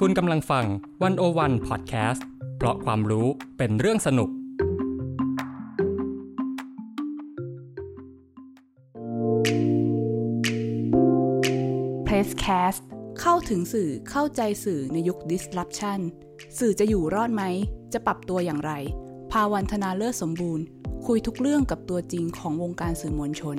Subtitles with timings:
[0.00, 0.66] คุณกำลังฟัง
[1.02, 3.26] วันโอวันพอดแคสต์เพราะความรู้
[3.58, 4.30] เป็นเรื่องสนุก
[12.06, 12.82] Presscast
[13.20, 16.00] เข้าถึงสื่อเข้าใจสื่อในยุค disruption
[16.58, 17.42] สื่อจะอยู่รอดไหม
[17.92, 18.72] จะปรับตัวอย่างไร
[19.30, 20.64] ภาวันธนาเลิศสมบูรณ์
[21.06, 23.56] คุยทุกเรื่องกับตัวจริงของวงการสื่อมวลชน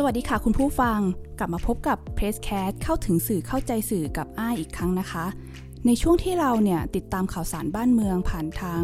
[0.00, 0.98] สวัสดีค่ะคุณผู้ฟัง
[1.38, 5.24] กลับมาพบกับ Press c a s เข้าถึงสื่อเข้าใจสื่อกับอ้ายอีกครั้งนะคะ
[5.86, 8.82] ในช่วงที่เราเนี่ยติดตามข่าวสารบ้านเมืองผ่านทาง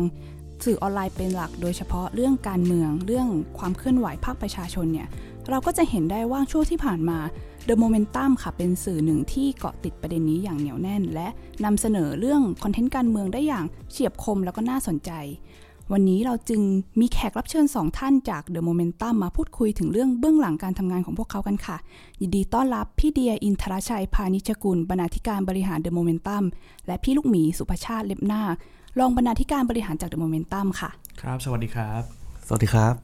[0.65, 5.09] สื่อออนไลน์เป็นหลัก โดยเฉพาะเรื่องการเมืองเรื่องความเคลื่อนไหวภาคประชาชนเนี่ย
[5.51, 7.19] เราก็จะเห็นได้ว่าช่วงที่ผ่านมา
[7.69, 11.29] The Momentum ค่ะเป็นสื่อหนึ่งที่เกาะติดประเด็นนี้อย่างเหนียวแน่น และ
[11.65, 15.11] นำเสนอเรื่องคอนเทนต์การเมืองได้อย่างเฉียบคมแล้วก็น่าสนใจ
[15.93, 16.63] วันนี้เราจึง
[17.01, 21.77] มีแขกรับเชิญสองท่านจาก The Momentum มาพูดคุยถึงเรื่องเบื้องหลังการทำงานของพวกเขากันค่ะ
[22.21, 26.45] ยินดีต้อนรับพี่เดียอินทรชัยพานิชกุล บรรณาธิการบริหาร The Momentum
[26.87, 28.55] และพี่ลูกหมีสุภชาติเล็บนาค
[28.99, 32.03] รองบรรณาธิการบริหารจาก The Momentum ค่ะ ครับ สวัสดีครับ
[32.47, 32.95] สวัสดีครับ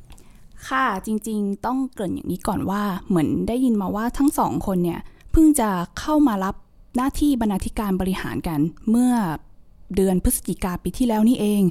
[0.69, 5.01] ค่ะจริงๆ ต้องเกริ่นอย่างนี้ก่อนว่าเหมือนได้ยินมาว่าทั้งสองคนเนี่ย
[5.33, 6.55] เพิ่งจะเข้ามารับ
[6.97, 9.13] หน้าที่บรรณาธิการบริหารกัน เมื่อ
[9.97, 11.63] เดือนพฤศจิกาปีที่แล้วนี่เอง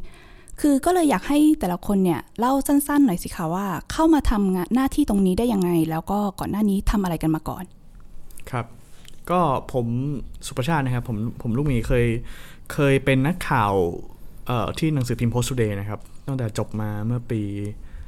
[0.59, 7.63] คือก็เลยอยากให้แต่ละคนเนี่ยเล่าสั้นๆหน่อยสิคะว่า เข้ามาทำงานหน้าที่ตรงนี้ได้ยังไง แล้วก็ก่อนหน้านี้ทำอะไรกันมาก่อน
[8.51, 8.65] ครับ
[9.29, 9.39] ก็
[9.73, 9.85] ผม
[10.47, 12.05] สุประชาตินะครับผมผมลูกหมีเคย
[12.73, 13.73] เคยเป็นนักข่าว
[14.47, 17.41] เอ่อที่หนังสือพิมพ์ Post Today นะครับตั้งแต่จบมาเมื่อปี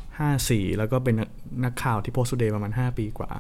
[0.06, 1.30] 54 แล้วก็เป็นนัก
[1.64, 3.32] นักข่าวที่ Post Today ประมาณ 5 ปีกว่า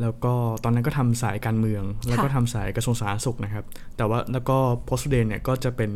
[0.00, 3.64] แล้วก็ตอนนั้นก็ทำสายการเมือง แล้วก็ทำสายกระทรวงสาธารณสุขนะครับ
[3.96, 5.90] แต่ว่าแล้วก็ Post Today เนี่ยก็จะเป็น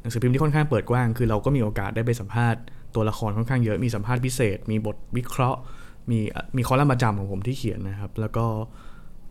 [0.00, 2.60] หนังสือพิมพ์ที่ค่อนข้างเปิดกว้าง คือเราก็มีโอกาสได้ไปสัมภาษณ์
[2.94, 5.60] ตัวละครค่อนข้างเยอะ มีสัมภาษณ์พิเศษ มีบทวิเคราะห์
[6.10, 6.18] มี
[6.56, 8.44] มีคอลัมน์ประจำของผมที่เขียนนะครับ แล้วก็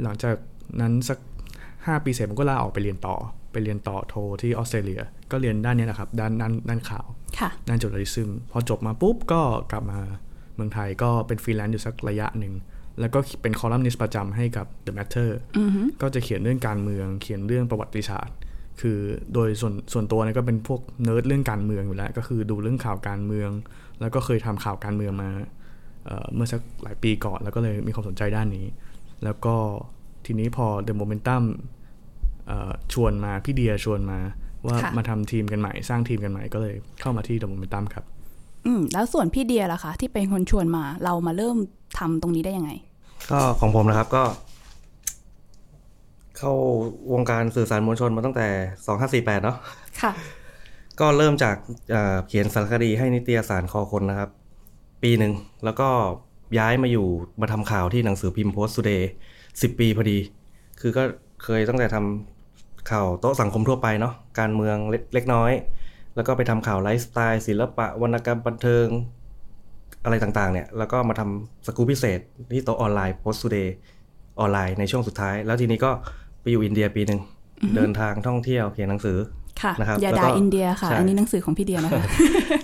[0.03, 0.35] หลังจาก
[0.81, 1.17] นั้นสัก
[1.61, 3.15] 5 ปีเสร็จผมก็ลาออกไปเรียนต่อ
[3.51, 7.05] ไปเรียนต่อโทที่ออสเตรเลีย ก็เรียนด้านนี้แหละครับ ด้านด้านด้านข่าว
[7.39, 9.41] ค่ะด้าน journalism พอจบมาปุ๊บก็
[9.71, 9.99] กลับมา
[10.55, 12.53] เมืองไทยก็เป็นฟรีแลนซ์อยู่สักระยะหนึ่ง
[12.99, 15.29] แล้วก็เป็นคอลัมนิสต์ประจำให้กับ The Matter
[16.01, 18.35] ก็จะเขียนเรื่องการเมือง เขียนเรื่องประวัติศาสตร์
[18.81, 18.99] คือ
[19.33, 23.49] โดยส่วนส่วนตัวเนี่ยก็เป็นพวกเนิร์ดเรื่องการเมืองอยู่แล้ว ก็คือดูเรื่องข่าวการเมือง
[24.01, 25.29] แล้วก็เคยทำข่าวการเมืองมา
[26.05, 28.65] เอ่อเมื่อสักหลายปีก่อน แล้วก็เลยมีความสนใจด้านนี้
[29.23, 29.55] แล้วก็
[30.25, 31.43] ทีนี้พอ The Momentum
[32.47, 34.19] เอ่อชวนมาพี่เดียชวนมา
[34.65, 38.05] ว่าค่ะมาทำทีมกันใหม่ สร้างทีมกันใหม่ก็เลยเข้ามาที่ The Momentum ครับ
[38.65, 41.57] อืมแล้วส่วนพี่เดียล่ะคะ ที่เป็นคนชวนมาเรามาเริ่ม
[41.99, 42.71] ทำตรงนี้ได้ยังไง
[43.31, 44.23] ก็ของผมนะครับก็
[46.39, 46.53] เข้า
[47.13, 48.47] วงการสื่อสารมวลชนมาตั้งแต่
[49.23, 49.57] 2548 เนาะ
[50.01, 50.11] ค่ะ
[50.99, 51.55] ก็เริ่มจาก
[51.91, 54.29] เอ่อเขียนสารคดีให้นิตยสารคอคนนะครับ
[55.03, 55.33] ปีหนึ่ง
[55.65, 55.89] แล้วก็
[56.59, 57.07] ย้ายมาอยู่
[57.41, 59.09] มาทำข่าวที่หนังสือพิมพ์โพสต์ t ูเดย์
[59.61, 60.17] สิปีพอดี
[60.79, 61.03] คือก็
[61.43, 65.51] เคยตั้งแต่ทำข่าวโต๊ะสังคมทั่วไปเนาะการเมืองเล็กเล็กน้อย
[66.15, 68.87] แล้วก็ไปทำข่าวไลฟ์สไตล์ศิลปะวรรณกรรมบันเทิง
[70.03, 72.19] อะไรต่างๆเนี่ย แล้วก็มาทำสกู๊ปพิเศษ
[72.53, 73.69] ที่โต๊ะออนไลน์ Post Today
[74.39, 75.91] ออนไลน์ในช่วงสุดท้าย แล้วทีนี้ก็
[76.41, 77.19] ไปอยู่อินเดียปีหนึ่ง
[77.75, 79.17] เดินทางท่องเที่ยวเขียนหนังสือ
[79.61, 82.03] ค่ะนะครับอย่าแล้วด่าก็อินเดียค่ะใช่อันนี้หนังสือของพี่เดียนะคะ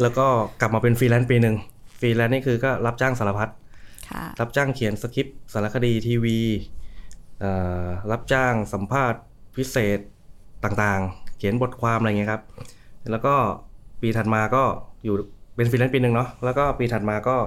[0.02, 0.28] แล้วก็
[0.62, 1.56] กลับมาเป็นฟรีแลนซ์ปีหนึ่ง
[2.00, 3.50] ฟรีแลนซ์นี่คือก็รับจ้างสารพัด
[4.10, 6.38] ค่ะรับจ้างเขียนสคริปต์สารคดีทีวี
[7.40, 7.52] เอ่
[7.84, 9.22] อรับจ้างสัมภาษณ์
[9.56, 10.00] พิเศษ
[10.64, 12.42] ต่างๆ เขียนบทความอะไรเงี้ยครับ
[13.12, 13.36] แล้วก็
[14.02, 14.64] ปีถัดมาก็
[15.04, 15.16] อยู่
[15.56, 17.38] เป็นฟรีแลนซ์ปีหนึ่งเนาะแล้วก็ปีถัดมาก็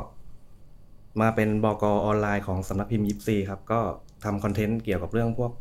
[1.20, 3.80] มาเป็นบกออนไลน์ของสำนักพิมพ์ยิปซีครับ ก็
[4.24, 5.52] ทำคอนเทนต์เกี่ยวกับเรื่องพวก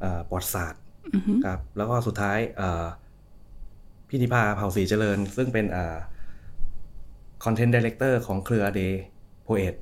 [0.00, 0.80] เอ่อประวัติศาสตร์
[1.46, 2.84] ครับ แล้วก็สุดท้ายเอ่อ
[4.08, 5.66] พี่นิภาเผ่าศรีเจริญ ซึ่งเป็น
[7.44, 9.02] content director ของเครือ a day
[9.42, 9.74] โพเอต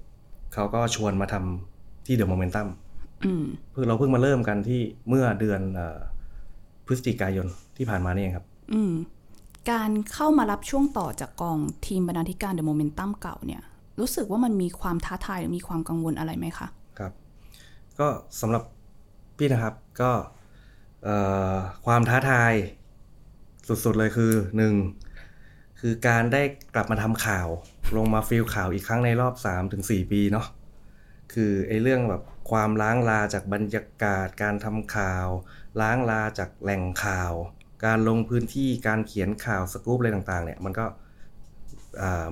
[0.54, 2.66] เขาก็ชวนมาทำที่เดอะโมเมนตัม
[3.24, 5.98] อืมเพิ่งเราเพิ่งมาเริ่มกันที่เมื่อเดือนเออ
[6.86, 7.46] พฤศจิกายน
[7.76, 8.92] ที่ผ่านมานี่เองครับอืม
[9.70, 13.62] การเข้ามารับช่วงต่อจากกองทีมบรรณาธิการเดอะโมเมนตัมเก่าเนี่ย
[14.00, 17.12] รู้สึกว่ามันมีความท้าทายหรือมีความกังวลอะไรไหมคะ ครับ
[17.98, 18.06] ก็
[18.40, 18.62] สำหรับ
[19.38, 20.12] พี่นะครับก็
[21.86, 22.52] ความท้าทาย
[23.84, 24.74] สุดๆเลยคือหนึ่ง
[25.80, 26.42] คือการได้
[26.74, 27.48] กลับมาทำข่าว
[27.96, 29.34] ลงมา field ข่าวอีกครั้งในรอบ
[29.72, 30.46] 3-4ปีเนาะ
[31.32, 35.26] คือไอ้เรื่องแบบความร้างลาจากบรรยากาศ การทำข่าว
[35.80, 37.32] ร้างลาจากแหล่งข่าว
[37.84, 40.86] การลงพื้นที่การเขียนข่าวสกู๊ปอะไรต่างๆ เนี่ยมันก็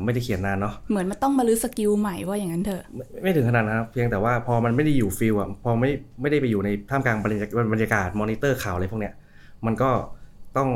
[0.05, 9.15] ไม่ได้เขียนนานเนาะเหมือนมันต้องมารื้อ skill ใหม่ว่าอย่างนั้นเถอะไม่ไม่ถึงขนาดนั้นครับเพียงแต่ว่าพอมันไม่ได้อยู่ field อะพอไม่ไม่ได้ไปอยู่ในท่ามกลางบรรยากาศบรรยากาศมอนิเตอร์ข่าวอะไรพวกเนี้ย
[9.67, 9.91] มันก็
[10.57, 10.71] ต้อง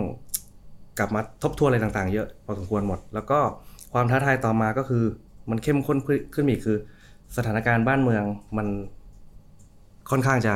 [0.98, 3.38] กลับมาทบทวนอะไรต่างๆ เยอะพอสมควรหมด แล้วก็
[3.92, 5.04] ความท้าทายต่อมาก็คือ
[5.50, 5.98] มันเข้มข้น
[6.34, 6.78] ขึ้นมาอีกคือ
[7.36, 8.24] สถานการณ์บ้านเมือง
[8.56, 8.66] มัน
[10.10, 10.54] ค่อนข้างจะ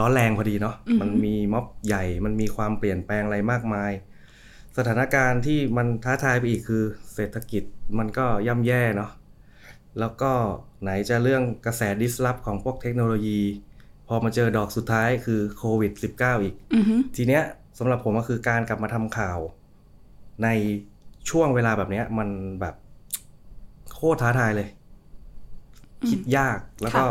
[0.00, 3.90] ร้อนแรงพอดีเนาะอือฮึมันมีม็อบใหญ่มันมีความเปลี่ยนแปลงอะไรมากมาย
[4.76, 6.82] สถานการณ์ที่มันท้าทายไปอีกคือ
[7.14, 7.62] เศรษฐกิจ
[7.98, 9.10] มันก็ย่ำแย่เนาะ
[9.98, 10.32] แล้วก็
[10.82, 13.40] ไหนจะเรื่องกระแสดิสลอฟของพวกเทคโนโลยี
[14.08, 17.42] พอมาเจอดอกสุดท้ายคือโควิด -19 อีกอือฮึทีเนี้ย
[17.78, 19.38] สำหรับผมก็คือการกลับมาทำข่าว
[20.42, 20.48] ใน
[21.30, 22.28] ช่วงเวลาแบบเนี้ย มัน
[22.60, 22.74] แบบ
[23.94, 24.68] โคตรท้าทายเลย
[26.08, 27.06] คิดยากแล้วก็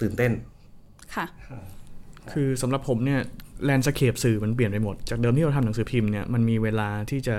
[0.00, 0.32] ตื่นเต้น
[1.14, 1.26] ค่ะ
[2.32, 3.20] คือสำหรับผมเนี่ย
[3.64, 7.36] แลนด์สเคปสื่อมันเปลี่ยนไปหมด จากเดิมที่เราทำหนังสือพิมพ์เนี่ยมันมีเวลาที่จะ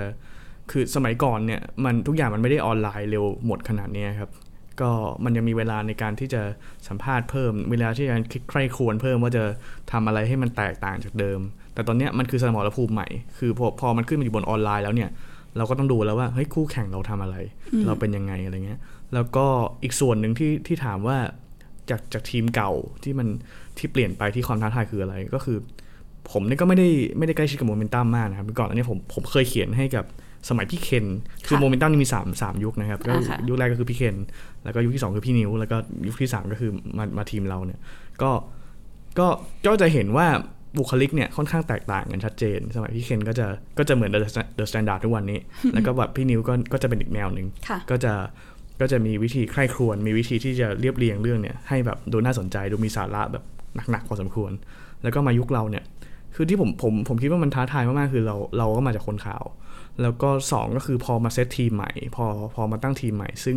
[0.70, 4.30] คือสมัยก่อนเนี่ยมันทุกอย่างมันไม่ได้ออนไลน์เร็วหมดขนาดเนี้ยครับ
[4.80, 4.90] ก็
[5.24, 6.42] มันยังมีเวลาในการที่จะ
[6.88, 8.16] สัมภาษณ์เพิ่ม เวลาที่จะ
[8.50, 9.44] ใคร่ครวญเพิ่มว่าจะ
[9.92, 11.40] ทำอะไรให้มันแตกต่างจากเดิม
[11.74, 13.08] แต่ตอนเนี้ยมันคือสมรภูมิใหม่
[13.38, 15.10] คือพอพอมันขึ้นมาอยู่บนออนไลน์แล้วเนี่ย
[15.56, 17.36] เราก็ต้องดูแล้วว่าเฮ้ยคู่แข่งเราทำอะไร
[17.86, 18.80] เราเป็นยังไงอะไรเงี้ย
[19.14, 19.46] แล้วก็
[19.82, 21.16] อีกส่วนหนึ่งที่ที่ถามว่า
[21.90, 22.72] จากจากทีมเก่า
[23.04, 23.28] ที่มัน
[23.78, 25.58] ที่เปลี่ยนไปที่ความท้าทายคืออะไรก็คือ
[26.32, 26.88] ผมเนี่ยก็ไม่ได้
[27.18, 30.04] ไม่ได้ใกล้ชิดกับโมเมนตัมมากนะครับก่อนอันนี้ผมผมเคยเขียนให้กับ
[30.48, 31.06] สมัยพี่เคน
[31.46, 34.16] คือค่ะโมเมนตัมนี่มี3 3ยุคนะครับก็อ่าค่ะยุคแรกก็คือพี่เคน
[34.64, 35.76] แล้วก็ยุคที่ 2 คือพี่นิวแล้วก็
[36.06, 37.78] ยุคที่ 3 ก็คือมามาทีมเราเนี่ย
[38.22, 38.30] ก็
[39.18, 39.26] ก็
[39.66, 40.26] ก็จะเห็นว่า
[40.78, 43.46] บุคลิกเนี่ยค่อนข้างแตกต่างกันชัดเจน สมัยพี่เคนก็จะ
[43.78, 45.38] ก็จะเหมือน The Standard ทุกวันนี้
[45.74, 48.12] แล้วก็แบบพี่นิวก็ก็จะเป็นอีกแนวหนึ่งค่ะก็จะ
[48.80, 53.44] ก็จะมีวิธีใคร่ครวญมีวิธีที่จะเรียบเรียงเรื่องเนี่ยให้แบบดูน่าสนใจดูมีสาระแบบ
[53.90, 54.52] หนักๆพอสมควร
[55.02, 55.84] แล้วก็มายุคเราเนี่ย
[56.36, 59.44] คือที่ผมผมผมคิดว่ามันท้าทายมากๆคือเราเราก็มาจากคนข่าว
[60.02, 63.56] แล้วก็สองก็คือพอมาเซตทีมใหม่ พอพอมาตั้งทีมใหม่ ซึ่ง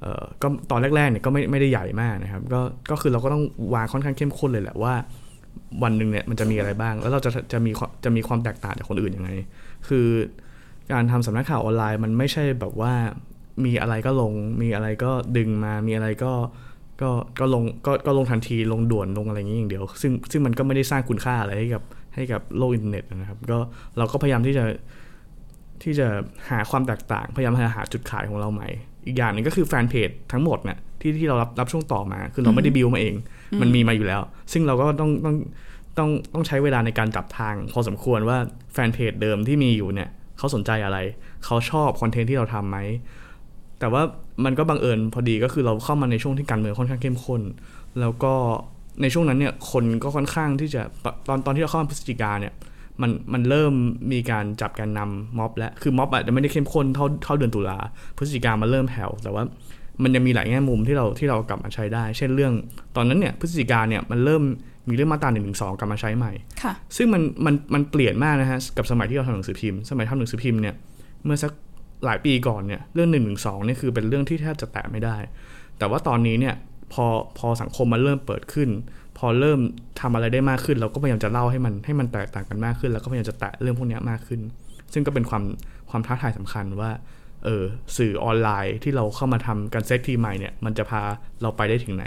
[0.00, 2.60] เอ่อก็ตอนแรกๆเนี่ยก็ไม่ไม่ได้ใหญ่มากนะครับก็
[2.90, 4.94] ก็คือเราก็ต้องวางค่อนข้างเข้มข้นเลยแหละว่า
[5.82, 7.70] วันหนึ่งเนี่ยมันจะมีอะไรบ้าง แล้วเราจะจะมี
[8.04, 9.30] จะมีความแตกต่างจากคนอื่นยังไง
[9.88, 10.06] คือ
[10.92, 12.92] การทำสำนักข่าวออนไลน์มันไม่ใช่แบบว่า
[13.64, 16.32] มีอะไรก็ลง มีอะไรก็ดึงมา มีอะไรก็
[17.02, 17.10] ก็
[17.40, 21.82] ก็ลงก็ก็ลงทันทีลงด่วนลงอะไรอย่างนี้อย่างเดียว ซึ่งซึ่งมันก็ไม่ได้สร้างคุณค่าอะไรให้กับ
[22.14, 23.58] ให้กับโลกอินเทอร์เน็ตนะครับ ก็
[23.98, 24.64] เราก็พยายามที่จะ
[25.82, 26.06] ที่จะ
[26.50, 28.68] หาความแตกต่าง พยายามหาจุดขายของเราใหม่
[29.06, 33.14] อีกอย่างหนึ่งก็คือแฟนเพจทั้งหมดเนี่ยที่ที่เรารับรับช่วงต่อมา คือเราไม่ได้บิวมาเอง
[33.60, 34.20] มันมีมาอยู่แล้ว
[34.52, 35.36] ซึ่งเราก็ต้องต้อง
[35.98, 38.38] ต้องต้องใช้เวลาในการจับทาง พอสมควรว่า
[38.72, 40.08] แฟนเพจเดิมที่มีอยู่เนี่ย
[40.38, 40.98] เขาสนใจอะไร
[41.44, 42.78] เขาชอบคอนเทนต์ที่เราทำไหม
[43.80, 44.02] แต่ว่า
[44.44, 47.42] มันก็บังเอิญพอดีก็คือเราเข้ามาในช่วงที่การเมืองค่อนข้างเข้มข้น
[48.00, 48.34] แล้วก็
[49.02, 50.82] ในช่วงนั้นเนี่ยคนก็ค่อนข้างที่จะ
[51.28, 52.52] ตอนตอนที่เราเข้ามาพฤศจิกาเนี่ย
[53.02, 53.72] มันมันเริ่ม
[54.12, 57.78] มีการจับแกนนำม็อบแล้วคือม็อบอาจจะไม่ได้เข้มข้นเท่าเท่าเดือนตุลา
[58.18, 59.42] พฤศจิกามันเริ่มแผ่วแต่ว่า
[60.02, 62.52] มันยังมีหลายแง่มุมที่เราที่เรากลับมาใช้ได้ เช่นเรื่อง
[62.96, 64.42] ตอนนั้นเนี่ยพฤศจิกาเนี่ยมันเริ่ม
[64.88, 66.32] มีเรื่องมาตราหนึ่งหนึ่งสองกลับมาใช้ใหม่
[66.62, 70.74] ค่ะซึ่งมันมันมันเปลี่ยนมากนะฮะกับสมัยที่เราทำหนังสือพิมพ์ สมัยทำหนังสือพิมพ์เนี่ย
[71.24, 71.52] เมื่อสัก
[72.04, 75.16] หลายปีก่อนเนี่ยเรื่องหนึ่งหนึ่งสองเนี่ยคือเป็นเรื่องที่แทบจะแตะไม่ได้
[75.78, 76.54] แต่ว่าตอนนี้เนี่ย
[76.92, 77.04] พอ
[77.38, 78.68] พอสังคมมันเริ่มเปิดขึ้น
[79.18, 79.60] พอเริ่ม
[80.00, 84.40] ทำอะไรได้มากขึ้น เราก็พยายามจะเล่าให้มันให้มันแตกต่างกันมากขึ้น แล้วก็พยายามจะแตะเรื่องพวกเนี้ยมากขึ้น
[84.92, 85.42] ซึ่งก็เป็นความ
[85.90, 86.90] ความท้าทายสำคัญว่า
[87.44, 87.64] เออ
[87.96, 91.02] สื่อออนไลน์ที่เราเข้ามาทำการเซตทีมใหม่เนี่ยมันจะพา
[91.42, 92.04] เราไปได้ถึงไหน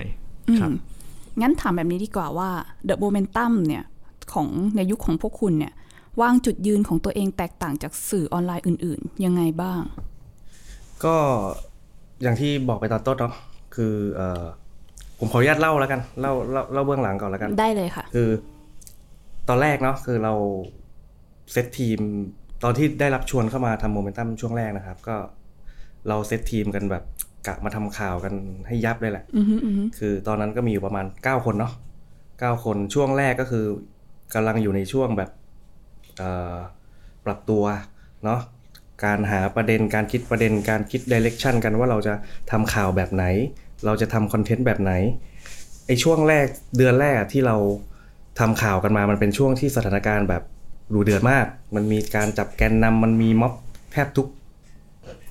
[0.49, 0.71] อืมครับ
[1.41, 2.49] งั้นถามแบบนี้ดีกว่าว่า
[2.87, 3.83] The Momentum เนี่ย
[4.33, 5.73] ของในยุคของพวกคุณเนี่ย
[6.21, 9.81] วางจุดยืนของตัวเองแตกต่างจากสื่อออนไลน์อื่น ๆ ยังไงบ้าง
[11.03, 11.15] ก็
[12.21, 13.33] อย่างที่บอกไปตอนต้นเนาะ
[13.75, 14.43] คือเออ
[15.19, 18.29] ผมขออนุญาตเล่าแล้วกันเล่าเล่าเล่าเบื้องหลังก่อนแล้วกัน ได้เลยค่ะ คือ
[19.47, 20.33] ตอนแรกเนาะคือเรา
[21.51, 21.99] เซตทีม
[22.63, 25.15] ตอนที่ได้รับชวนเข้ามาทำโมเมนตัมช่วงแรกนะครับ ก็
[26.07, 27.03] เราเซตทีมกันแบบ
[27.47, 28.33] กะมาทำข่าวกัน
[28.67, 31.73] ให้ยับเลยแหละอือฮึอือฮึคือตอนนั้นก็มีอยู่ประมาณ9คนเนาะ
[32.19, 33.65] 9คนช่วงแรกก็คือ
[34.33, 35.29] กำลังอยู่ในช่วงแบบ
[36.17, 36.55] เอ่อ
[37.25, 37.63] ปรับตัว
[38.25, 38.39] เนาะ
[39.05, 42.13] การหาประเด็นการคิดประเด็นการคิดดิเรกชันกันว่าเราจะ
[42.51, 43.25] ทำข่าวแบบไหน
[43.85, 44.91] เราจะทำคอนเทนต์แบบไหน
[45.87, 46.45] ไอช่วงแรก
[46.77, 47.55] เดือนแรกอะที่เรา
[48.39, 50.43] ทำข่าวกันมามันเป็นช่วงที่สถานการณ์แบบ
[50.93, 53.53] ดูเดือดมาก มันมีการจับแกนนำมันมีม็อบ
[53.91, 54.27] แทบทุก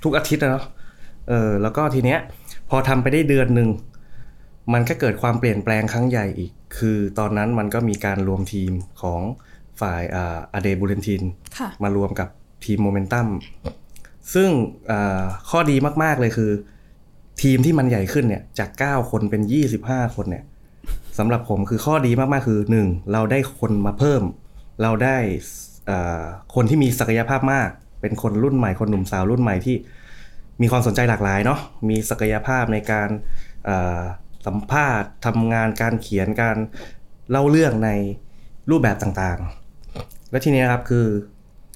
[0.02, 0.64] ทุกอาทิตย์อะเนาะ
[1.28, 2.20] เออแล้วก็ทีเนี้ย
[2.70, 3.68] พอทำไปได้เดือนหนึ่ง
[4.72, 9.20] มันก็เกิดความเปลี่ยนแปลงครั้งใหญ่อีก คือตอนนั้นมันก็มีการรวมทีมของ
[9.80, 11.22] ฝ่ายอาอเดบูเรนทิน
[11.58, 12.28] ค่ะมารวมกับ
[12.64, 13.26] ทีมโมเมนตัม
[14.34, 14.50] ซึ่ง
[14.90, 16.50] อ่าข้อดีมาก ๆ เลยคือ
[17.40, 19.42] ทีมที่มันใหญ่ขึ้นเนี่ยจาก 9 คนเป็น
[19.78, 20.44] 25 คนเนี่ย
[21.18, 23.12] สำหรับผมคือข้อดีมากๆคือ 1.
[23.12, 24.22] เราได้คนมาเพิ่ม
[24.82, 25.16] เราได้
[26.54, 27.68] คนที่มีศักยภาพมาก
[28.00, 29.76] เป็นคนรุ่นใหม่คนหนุ่มสาวรุ่นใหม่ที่
[30.62, 33.08] มีความสนใจหลากหลายเนาะมีศักยภาพในการ
[34.46, 36.56] สัมภาษณ์ทำงานการเขียนการ
[37.30, 37.90] เล่าเรื่องใน
[38.70, 41.06] รูปแบบต่างๆ และทีนี้นะครับคือ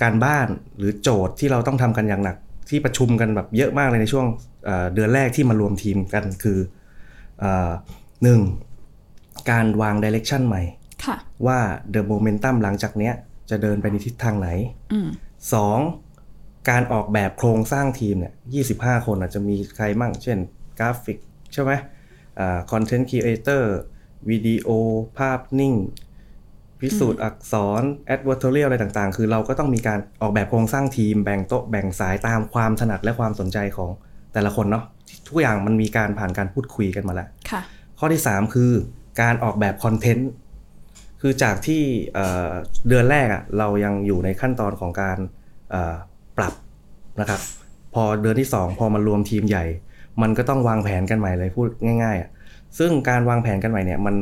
[0.02, 0.48] การบ้าน
[0.78, 2.36] หรือโจทย์ที่เราต้องทำกันอย่างหนัก
[2.68, 4.26] ที่ประชุมกันแบบเยอะมากเลยในช่วง
[4.66, 6.58] เอ่อเดือนแรกที่มารวมทีมกันคือ
[7.40, 7.70] เอ่อ
[8.22, 8.40] หนึ่ง
[9.50, 10.62] การวางดิเรกชันใหม่
[11.04, 11.58] ค่ะว่า
[11.94, 13.14] The Momentum หลังจากเนี้ย
[13.50, 14.48] จะเดินไปในทิศทางไหน
[14.92, 15.08] อืม
[15.54, 15.78] สอง
[16.70, 20.38] การออกแบบโครงสร้างทีมเนี่ยยี่สิบห้าคนอาจจะมีใครมั่ง เช่น
[20.78, 21.18] กราฟิก
[21.52, 21.72] ใช่ไหม
[22.70, 23.74] content creator
[24.30, 24.68] วิดีโอ
[25.18, 25.74] ภาพนิ่ง
[26.80, 27.82] พิสูจน์อักษร
[28.14, 33.90] advertorial อะไรต่างๆ คือเราก็ต้องมีการออกแบบโครงสร้างทีม แบ่งโต๊ะแบ่งสายตามความถนัดและความสนใจของ
[34.36, 34.84] แต่ละคนเนาะ
[35.28, 37.60] ทุกอย่างมันมีการผ่านการพูดคุยกันมาแล้วค่ะ
[37.98, 38.72] ข้อที่ 3 คือ
[39.20, 40.30] การออกแบบคอนเทนต์
[41.20, 41.82] คือจากที่
[42.14, 42.50] เอ่อ
[42.88, 45.18] เดือนแรกอะ่ะเรายังอยู่ในขั้นตอนของการ
[45.70, 45.94] เอ่อ
[46.38, 46.54] ปรับ
[47.20, 47.40] นะครับ
[47.94, 49.64] พอเดือนที่ 2 พอมารวมทีมใหญ่
[50.22, 51.68] มันก็ต้องวางแผนกันใหม่เลยพูด
[52.02, 52.30] ง่ายๆอะ่ะ
[52.78, 54.14] ซึ่งการวางแผนกันใหม่เนี่ยมัน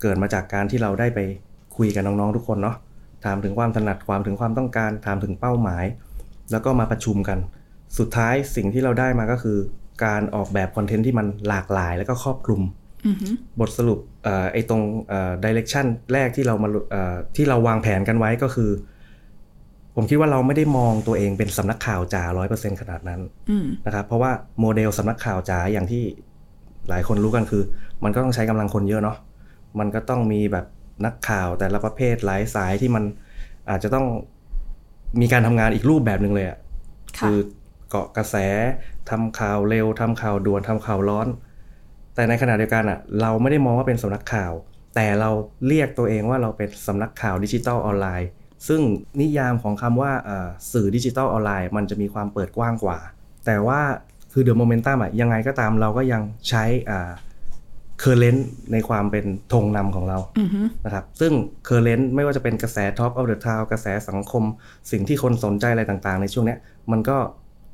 [0.00, 1.20] เกิดมาจากการที่เราได้ไป
[1.76, 2.76] คุยกับน้องๆทุกคนเนาะ
[3.24, 5.84] ถามถึงความถนัดความถึงความต้องการถามถึงเป้าหมาย
[6.50, 7.38] แล้วก็มาประชุมกัน
[7.98, 9.58] สุดท้ายสิ่งที่เราได้มาก็คือ
[10.04, 12.62] การออกแบบคอนเทนต์ที่มันหลากหลายแล้วก็ครอบคลุม
[13.06, 18.70] อือหือบทสรุปเอ่อไอ้ตรงเอ่อดิเรกชันแรกที่เรามาเอ่อที่เราวางแผนกันไว้ก็คือ
[19.96, 23.20] ผมคิดว่าเราไม่ได้มองตัวเองเป็นสำนักข่าวจ๋าร้อยเปอร์เซ็นขนาดนั้น
[23.50, 24.30] อืมนะครับเพราะว่า
[24.60, 26.02] โมเดลสำนักข่าวจ๋าอย่างที่
[26.88, 27.62] หลายคนรู้กันคือ
[28.04, 29.16] มันก็ต้องใช้กำลังคนเยอะเนาะ
[29.78, 30.66] มันก็ต้องมีแบบ
[31.04, 33.04] นักข่าวแต่ละประเภทหลายสายที่มัน
[33.70, 34.06] อาจจะต้อง
[35.20, 36.58] มีการทำงานอีกรูปแบบหนึ่งเลยอะ
[37.18, 37.38] ค่ะคือ
[37.92, 38.36] เกาะกระแส
[39.10, 41.28] ทำข่าวเร็วทำข่าวด่วนทำข่าวร้อน
[42.14, 44.52] แต่ในขณะเดียวกันอะเราไม่ได้มองว่าเป็นสำนักข่าว
[44.94, 45.30] แต่เรา
[45.66, 48.28] เรียกตัวเองว่าเราเป็นสำนักข่าวดิจิทัลออนไลน์
[48.68, 48.80] ซึ่ง
[49.20, 52.98] นิยามของคำว่าอ่าสื่อดิจิทัลออนไลน์ มันจะมีความเปิดกว้างกว่า
[53.46, 53.80] แต่ว่า
[54.32, 57.10] คือ The Momentum อะยังไงก็ตามเราก็ยังใช้อ่า
[58.00, 61.32] current ในความเป็นธงนำของเราอือหือนะครับ ซึ่ง
[61.68, 64.44] current ไม่ว่าจะเป็นกระแส Top of the Town กระแสสังคม
[64.90, 66.58] สิ่งที่คนสนใจอะไรต่างๆ ในช่วงเนี้ย
[66.92, 67.18] มันก็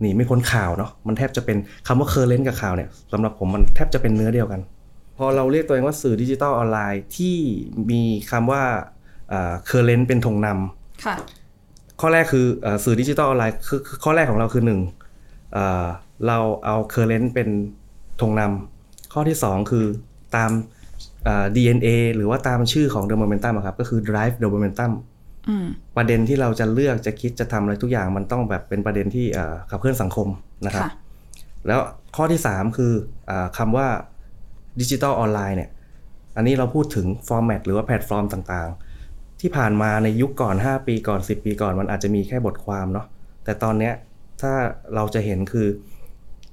[0.00, 4.60] หนีไม่พ้นข่าวเนาะมันแทบจะเป็นคำว่า current กับข่าวเนี่ยสำหรับผมมันแทบจะเป็นเนื้อเดียวกัน
[5.16, 7.36] พอเราเรียกตัวเองว่าสื่อดิจิทัลออนไลน์ที่
[7.90, 8.62] มีคำว่า
[9.32, 11.16] อ่า current เป็นธงนำค่ะ
[12.00, 14.80] ข้อแรกคือเอ่อสื่อดิจิทัลออนไลน์คือคือข้อแรกของเราคือหนึ่ง
[15.52, 15.86] เอ่อ
[16.26, 17.48] เราเอา current เป็น
[18.20, 19.86] ธงนำข้อที่ 2 คือ
[20.36, 20.50] ตาม
[21.24, 25.16] เอ่อ DNA หรือว่าตามชื่อของ The Momentum อะครับก็คือ drive the momentum อืม
[25.96, 30.28] ประเด็นที่เราจะเลือกจะคิดจะทำอะไรทุกอย่างมันต้องแบบเป็นประเด็นที่เอ่อขับเคลื่อนสังคม
[30.66, 30.92] นะครับค่ะ
[31.66, 31.80] แล้ว
[32.16, 32.92] ข้อที่ 3 คือ
[33.30, 33.88] อ่าคำว่า
[34.80, 35.70] ดิจิ t a ลออนไลน์เนี่ย
[36.36, 43.06] อันนี้เราพูดถึง format หรือว่าแพลตฟอร์มต่างๆ ที่ผ่านมาในยุคก่อน 5 ปีก่อน 10 ปีก่อนมันอาจจะมีแค่บทความเนาะ
[43.44, 43.94] แต่ตอนเนี้ย
[44.42, 44.52] ถ้า
[44.94, 45.68] เราจะเห็นคือ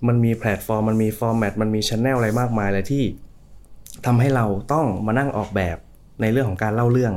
[0.08, 3.04] มันมีแพลตฟอร์ม มันมี format มันมีช n แนลอะไรมากมายเลยที่
[4.06, 5.78] ทำให้เราต้องมานั่งออกแบบ
[6.22, 7.14] ในเรื่องของการเล่าเรื่อง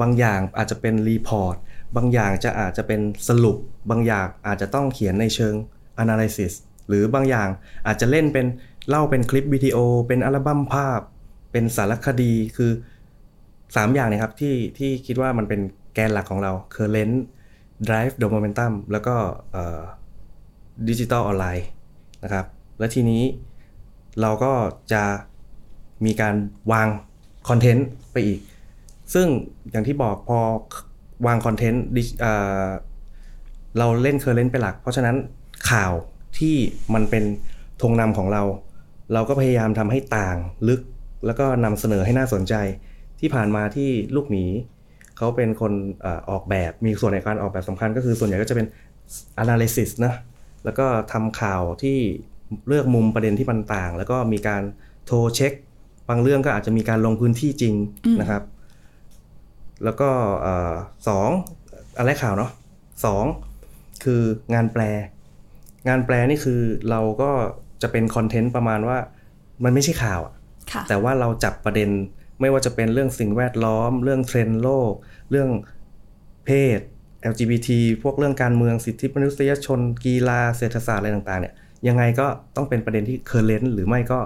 [0.00, 1.56] บางอย่างอาจจะเป็น report
[1.96, 3.56] บางอย่างจะอาจจะเป็นสรุป
[3.90, 5.54] บางอย่างอาจจะต้องเขียนในเชิง
[6.02, 6.52] analysis
[6.88, 7.48] หรือบางอย่าง
[7.86, 8.46] อาจจะเล่นเป็น
[8.88, 11.00] เล่าเป็นคลิปวิดีโอ เป็นอัลบั้มภาพ
[11.52, 12.70] เป็นสารคดีคือ
[13.34, 15.60] 3 อย่างเนะครับที่ที่คิดว่ามันเป็น
[15.94, 17.16] แกนหลักของเรา current
[17.88, 19.14] drive the momentum แล้วก็
[20.88, 21.66] ดิจิทัลออนไลน์
[22.24, 22.46] นะครับ
[22.78, 23.22] และทีนี้
[24.20, 24.52] เราก็
[24.92, 25.02] จะ
[26.04, 26.34] มีการ
[26.72, 26.88] วาง
[27.48, 28.40] คอนเทนต์ไปอีก
[29.14, 29.26] ซึ่ง
[29.70, 30.38] อย่างที่บอกพอ
[31.26, 32.32] วางคอนเทนต์ดิเอ่
[32.66, 32.68] อ
[33.78, 35.16] เราเล่น current เป็นหลัก เพราะฉะนั้น
[35.70, 35.92] ข่าว
[36.38, 36.56] ที่
[36.94, 37.24] มันเป็น
[37.82, 38.42] ธงนำของเรา
[39.12, 40.36] เราก็พยายามทำให้ต่าง
[40.68, 40.80] ลึก
[41.26, 42.54] แล้วก็นำเสนอให้น่าสนใจ
[43.20, 44.44] ที่ผ่านมาที่ลูกหมี
[45.16, 48.66] เขาเป็นคนเออออกแบบมีส่วนในการออกแบบสำคัญก็คือส่วนใหญ่ก็จะเป็น
[49.42, 50.14] analysis นะ
[50.64, 51.98] แล้วก็ทำข่าวที่
[52.68, 54.62] เลือกมุมประเด็นที่มันต่าง แล้วก็มีการ
[55.06, 55.52] โทรเช็ค
[56.08, 57.74] บางเรื่องก็อาจจะมีการลงพื้นที่จริง
[58.20, 58.42] นะครับ
[59.84, 60.08] แล้วก็
[60.40, 60.74] เอ่อ
[61.08, 61.28] สอง
[61.98, 62.50] อะไรข่าวเนาะ
[63.04, 63.24] สอง
[64.04, 64.22] คือ
[64.54, 64.82] งานแปล
[65.88, 67.30] งานแปลนี่คือเราก็
[67.82, 68.98] จะเป็นคอนเทนต์ประมาณว่า
[69.64, 70.34] มันไม่ใช่ข่าวอะ
[70.72, 71.90] ค่ะแต่ว่าเราจับประเด็น
[72.40, 74.92] ไม่ว่าจะเป็นเรื่องสิ่งแวดล้อม เรื่องเทรนด์โลก
[75.30, 75.50] เรื่อง
[76.46, 76.80] เพศ
[77.32, 77.68] LGBT
[78.02, 81.54] พวกเรื่องการเมืองสิทธิมนุษยชน กีฬาเศรษฐศาสตร์อะไรต่างๆเนี่ย
[81.88, 82.26] ยังไงก็
[82.56, 84.18] ต้องเป็นประเด็นที่ current หรือไม่ก็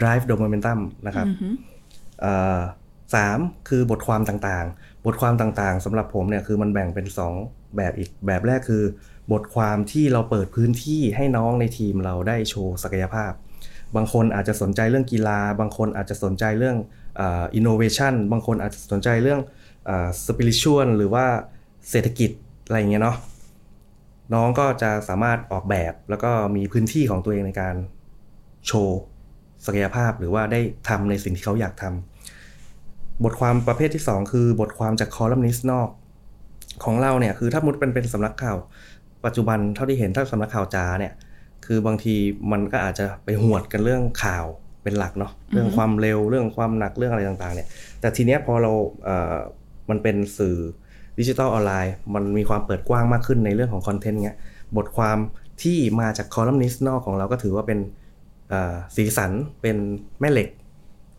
[0.00, 1.26] drive the momentum นะครับ
[3.12, 7.06] อือหือเอ่อสามคือบทความต่างๆ บทความต่างๆสำหรับผมเนี่ยคือมันแบ่งเป็น
[7.38, 8.82] 2 แบบอีกแบบแรกคือ
[9.32, 13.32] บทความที่เราเปิดพื้นที่ให้น้องในทีมเราได้โชว์ศักยภาพ
[13.96, 16.76] บางคนอาจจะสนใจเรื่องกีฬา บางคนอาจจะสนใจเรื่อง
[17.20, 19.40] อินโนเวชันบางคนอาจจะสนใจเรื่อง
[20.26, 21.26] spiritual หรือว่า
[21.90, 22.30] เศรษฐกิจ
[22.66, 23.16] อะไรอย่างเงี้ยเนาะ
[24.34, 27.76] น้องก็จะสามารถออกแบบแล้วก็มีพื้นที่ของตัวเองในการ
[28.66, 29.00] โชว์
[29.66, 32.13] ศักยภาพหรือว่าได้ทำในสิ่งที่เขาอยากทำ
[33.24, 35.88] บทความประเภทที่ 2 คือบทความจากคอลัมนิสต์นอก
[36.84, 38.56] ของเราเนี่ยคือถ้าสมมุติเป็นเป็นสำนักข่าว
[39.24, 41.12] ปัจจุบันเท่าที่เห็นถ้าสำนักข่าวจ๋าเนี่ย
[41.66, 42.14] คือบางที
[42.52, 44.46] มันก็อาจจะไปหวดกันเรื่องข่าว
[44.82, 47.68] เป็นหลักเนาะเรื่องความเร็วเรื่องความหนักเรื่องอะไรต่างๆเนี่ย
[48.00, 48.72] แต่ทีเนี้ยพอเรา
[49.04, 49.36] เอ่อ
[49.90, 50.56] มันเป็นสื่อ
[51.18, 54.38] ดิจิทัลออนไลน์มันมีความเปิดกว้างมากขึ้นในเรื่องของคอนเทนต์เงี้ย
[54.76, 55.18] บทความ
[55.62, 57.78] ที่มาจากคอลัมนิสต์นอกของเราก็ถือว่าเป็น
[58.96, 59.30] สีสัน
[59.62, 59.76] เป็น
[60.20, 60.48] แม่เหล็ก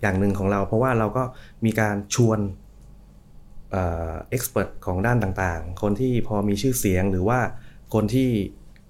[0.06, 1.24] อย่างหนึ่งของเรา เพราะว่าเราก็
[1.66, 2.40] มีการชวน
[3.72, 7.40] expert ของด้านต่างๆ คนที่พอมีชื่อเสียงหรือว่า
[7.94, 8.30] คนที่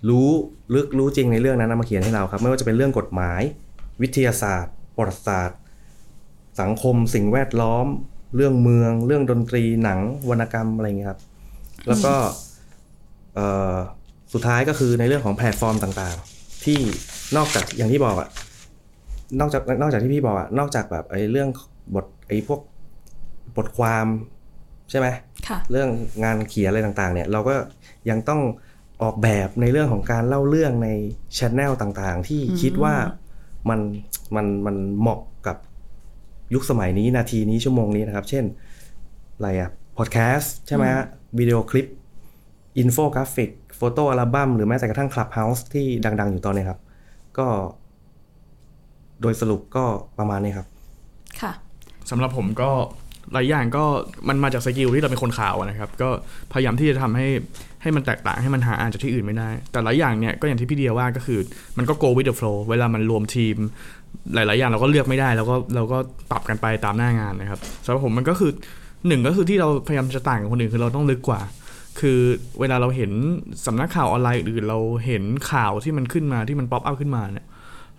[0.10, 0.30] รู้
[0.76, 3.42] ลึกรู้จริงในเรื่องนั้นมาเขียนให้เราครับ ไม่ว่าจะเป็นเรื่องกฎหมาย
[4.02, 5.60] วิทยาศาสตร์ประวัติศาสตร์
[6.62, 7.86] สังคมสิ่งแวดล้อม
[8.36, 11.20] เรื่องเมือง เรื่องดนตรีหนังวรรณกรรมอะไรเงี้ยครับ
[11.88, 12.14] แล้วก็
[14.34, 16.80] สุดท้ายก็คือในเรื่องของแพลตฟอร์มต่างๆ ที่
[17.36, 18.30] นอกจากอย่างที่บอกอะ
[19.40, 21.50] นอกจากนอกจากที่พี่บอกอะนอกจากแบบไอ้เรื่อง
[21.96, 22.60] บทไอ้พวก
[23.56, 24.08] บทความ
[24.90, 25.08] ใช่ไหม
[25.48, 25.90] ค่ะเรื่อง
[26.24, 27.56] งานเขียนอะไรต่างๆ เนี่ย เราก็
[28.10, 28.42] ยังต้อง
[29.02, 30.90] ออกแบบในเรื่องของการเล่าเรื่องใน
[31.38, 32.96] ช n แนลต่างๆ ที่คิดว่า
[33.70, 33.80] มัน
[34.36, 35.58] มันมันเหมาะกับ
[36.54, 38.46] ยุคสมัยนี้นาทีนี้ชั่วโมงนี้นะครับ เช่น
[39.36, 41.06] อะไรอะพอดแคสต์ใช่ไหมฮะ
[41.40, 41.88] วิดีโอคลิป
[42.78, 46.80] อินโฟกราฟิก photo album หรือแม้แต่กระทั่ง Clubhouse ที่ดัง ๆ อยู่ตอนนี้ครับ
[47.38, 47.48] ก็
[49.22, 49.84] โดยสรุปก็
[50.20, 50.68] ประมาณนี้ครับ
[51.42, 51.52] ค่ะ
[52.10, 52.72] สำหรับผมก็
[53.34, 53.84] หลายอย่างก็
[54.30, 56.10] มันมาจากสกิลที่เราเป็นคนข่าวอะนะครับ ก็
[56.54, 57.28] พยายามที่จะทำให้
[57.82, 61.40] ให้มันแตกต่างให้มันหาอ่านจากที่อื่นไม่ได้ แต่หลายอย่างเนี่ยก็อย่างที่พี่เดียว่าก็คือ
[61.78, 63.56] มันก็ go with the flow เวลามันรวมทีม
[64.34, 65.98] หลาย ๆ อย่างเราก็เลือกไม่ได้ แล้วก็เราก็
[66.32, 68.52] ปรับกันไปตามหน้างานนะครับสำหรับผมมันก็คือ
[69.08, 71.42] หนึ่งก็คือที่เราพยายามจะต่างกับคนอื่นคือเราต้องลึกกว่า
[72.00, 72.20] คือ
[72.60, 73.12] เวลาเราเห็น
[73.66, 77.48] สำนักข่าวออนไลน์อื่นเราเห็นข่าวที่มันขึ้นมาที่มัน pop up ขึ้นมาเนี่ย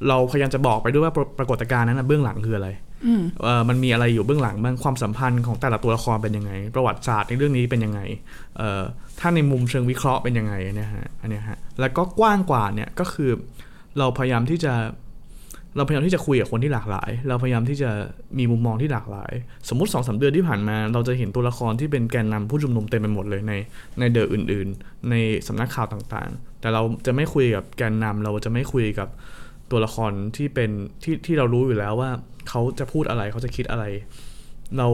[0.08, 2.68] เราพยายามจะบอกไปด้วยว่าปรปรากฏการณ์นั้นนะเบื้องหลังคืออะไร
[3.06, 8.00] อืมเออมันมีอะไรอยู่เบื้องหลังบ้างความสัมพันธ์ของแต่ละตัวละครเป็นยังไง ประวัติศาสตร์ในเรื่องนี้เป็นยังไง
[8.56, 8.82] เอ่อ
[9.20, 13.30] ถ้าในมุมเชิงวิเคราะห์เป็นยังไงเนี่ยฮะอันเนี้ยฮะแล้วก็กว้างกว่าเนี่ยก็คือ
[13.98, 14.74] เราพยายามที่จะ
[15.76, 17.90] เราพยายามที่จะคุยกับคนที่หลากหลาย เราพยายามที่จะ
[18.38, 19.32] มีมุมมองที่หลากหลาย
[19.68, 23.52] สมมติสองสาเดือนที่ผ่านมา เราจะเห็นตัวละครที่เป็นแกนนำผู้ชุมนุมเต็มไปหมดเลยใน
[23.98, 25.14] ในเดอะอื่น ๆ ใน
[25.46, 29.08] สำนักข่าวต่างๆ แต่เราจะไม่คุยกับแกนนำเราจะไม่คุยกับ
[29.70, 30.70] ตัวละครที่เป็น
[31.02, 32.10] ที่ที่เรารู้อยู่แล้วว่า
[32.48, 33.84] เขาจะพูดอะไรเขาจะคิดอะไร
[34.78, 34.88] เรา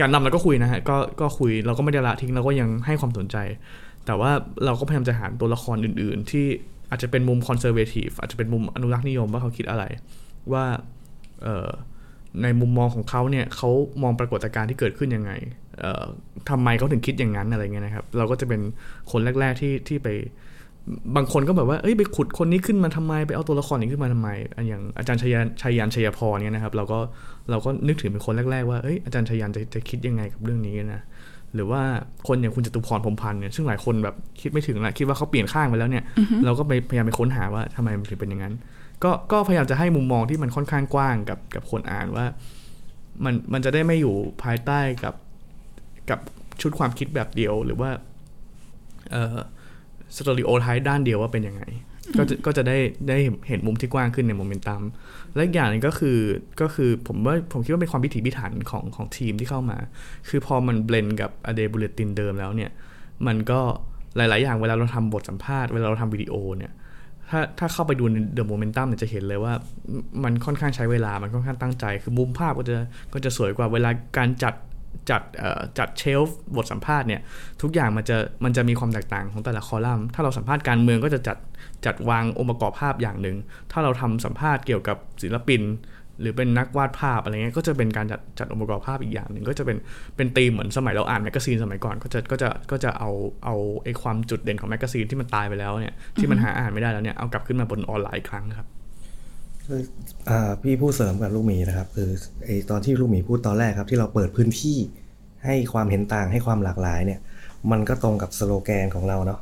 [0.00, 3.36] การนำเราก็คุยนะฮะก็ก็คุยเราก็ไม่ได้ละทิ้งเราก็ยังให้ความสนใจ
[4.06, 4.30] แต่ว่า
[4.64, 6.46] เราก็พยายามจะหาตัวละครอื่น ๆ ที่
[6.90, 9.84] อาจจะเป็นมุมคอนเซอร์เวทีฟอาจจะเป็นมุมอนุรักษ์นิยมว่าเขาคิดอะไร
[10.52, 10.64] ว่า
[11.42, 11.68] เอ่อ
[12.42, 13.70] ในมุมมองของเขาเนี่ยเขา
[14.02, 15.32] มองปรากฏการณ์ที่เกิดขึ้นยังไง
[15.80, 16.04] เอ่อ
[16.50, 18.60] ทำไมเขาถึงคิดอย่างนั้นอะไรเงี้ยนะครับ เราก็จะเป็น
[19.10, 20.08] คนแรก ๆที่ที่ไป
[21.16, 26.98] บางคนก็แบบว่าเอ้ยไปขุดคนนี้ขึ้นมาทำไมไปเอาตัวละครนี้ขึ้นมาทำไมอันอย่างอาจารย์ชัยยันชัยยันชัยพรเนี่ยนะครับ เราก็
[27.50, 31.00] เราก็นึกถึงเป็นคนแรก ๆ ว่าเอ้ยอาจารย์ชัยยันจะจะคิดยังไงกับเรื่องนี้นะ
[31.54, 31.82] หรือว่า
[32.28, 36.04] คนอย่างคุณจตุพรพรหมพันธ์เนี่ยซึ่งหลายคนแบบคิดไม่ถึงละคิดว่าเขาเปลี่ยนข้างไปแล้วเนี่ย
[36.44, 38.54] เราก็ไปพยายามไปค้นหาว่าทำไมมันถึงเป็นอย่างนั้น
[39.04, 42.26] ก็ก็พยายามจะให้มุมมองที่มันค่อนข้างกว้างกับกับคนอ่านว่า
[43.24, 45.14] มันมันจะได้ไม่อยู่ภายใต้กับ
[46.10, 46.20] กับ
[46.60, 47.90] ชุดความคิดแบบเดียวหรือว่า
[49.12, 49.36] เอ่อ
[50.16, 51.62] stereotype ด้านเดียวว่าเป็นยังไง
[52.18, 53.16] ก็จะก็จะได้ได้
[53.48, 54.82] เห็นมุมที่กว้างขึ้นในโมเมนตัม
[55.34, 56.18] และอีกอย่างหนึงก็คือ
[56.60, 59.78] ก็คือผมว่าผมคิดว่าเป็นความพิถีพิถันของของทีมที่เข้ามา
[60.28, 62.70] คือพอมัน blend กับ a day BULLETIN เดิมแล้วเนี่ย
[63.26, 63.60] มันก็
[64.16, 66.72] หลาย ๆ อย่างเวลาเราทำบทสัมภาษณ์เวลาเราทำวิดีโอเนี่ย
[67.30, 69.52] ถ้าถ้าเข้าไปดูในเดอะโมเมนตัมเนี่ยจะเห็นเลยว่า
[70.24, 72.76] มันค่อนข้างใช้เวลา มันค่อนข้างตั้งใจ คือมุมภาพก็จะ
[73.12, 74.54] ก็จะสวยกว่าเวลาการจัด
[75.10, 77.20] จัดเอ่อจัดเชลฟ์บทสัมภาษณ์เนี่ย
[77.62, 81.38] ทุกอย่างมันจะมันจะมีความแตกต่างของแต่ละคอลัมน์ ถ้าเราสัมภาษณ์การเมืองก็จะจัด
[81.86, 83.36] จัดวางองค์ประกอบภาพอย่างหนึ่ง
[83.72, 85.62] ถ้าเราทำสัมภาษณ์เกี่ยวกับศิลปิน
[86.20, 89.78] หรือเป็นนักวาดภาพอะไรเงี้ยก็จะเป็นการจัดจัดองค์ประกอบภาพอีกอย่างหนึ่ง ก็จะเป็น
[90.16, 93.10] เป็นธีมเหมือนสมัยเราอ่านแมกกาซีนสมัยก่อนก็จะก็จะก็จะเอา
[93.44, 93.54] เอา
[93.84, 98.68] ไอ้ความจุดเด่นของแมกกาซีนที่มันตายไปแล้วเนี่ยที่มันหาอ่านไม่ได้แล้วเนี่ยเอากลับขึ้นมาบนออนไลน์อีกครั้งครับ
[100.62, 102.10] พี่พูดเสริมกับลูกหมีนะครับคือ
[102.44, 104.78] ไอ้ตอนที่ลูกหมีพูดตอนแรกครับ ที่เราเปิดพื้นที่
[105.44, 107.20] ให้ความเห็นต่างให้ความหลากหลายเนี่ย
[107.70, 109.40] มันก็ตรงกับสโลแกนของเราเนาะ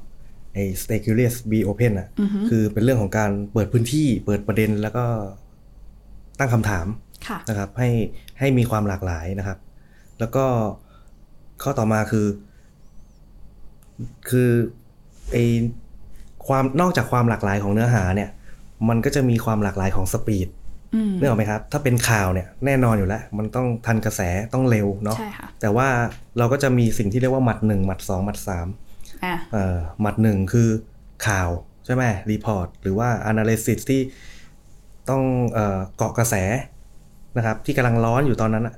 [0.54, 2.08] ไอ stay curious be open อะ
[2.50, 5.04] คือเป็นเรื่องของการเปิดพื้นที่ เปิดประเด็นแล้วก็
[6.38, 6.86] ตั้งคำถาม
[7.26, 7.90] ค่ะนะครับ ให้
[8.38, 9.58] ให้มีความหลากหลายนะครับ
[10.18, 10.44] แล้วก็
[11.62, 12.26] ข้อต่อมาคือ
[14.30, 14.50] คือ
[15.32, 15.36] ไอ
[16.46, 18.30] ความนอกจากความหลากหลายของเนื้อหาเนี่ย
[18.88, 20.48] มันก็จะมีความหลากหลายของสปีด
[20.94, 24.20] อืมนึกออกไหมครับ ถ้าเป็นข่าวเนี่ยแน่นอนอยู่แล้ว มันต้องทันกระแส
[24.54, 25.88] ต้องเร็วเนาะใช่ค่ะแต่ว่า
[26.38, 28.66] เราก็จะมีสิ่งที่เรียกว่าหมัดหนึ่งหมัดสองหมัดสาม
[29.24, 30.68] อะเอ่อหมัดหนึ่งคือ
[31.26, 31.50] ข่าว
[31.84, 34.00] ใช่ไหม report หรือว่า analysis ที่
[35.10, 36.34] ต้องเอ่อเกาะกระแส
[37.36, 38.74] นะครับ ที่กำลังร้อนอยู่ตอนนั้นอะ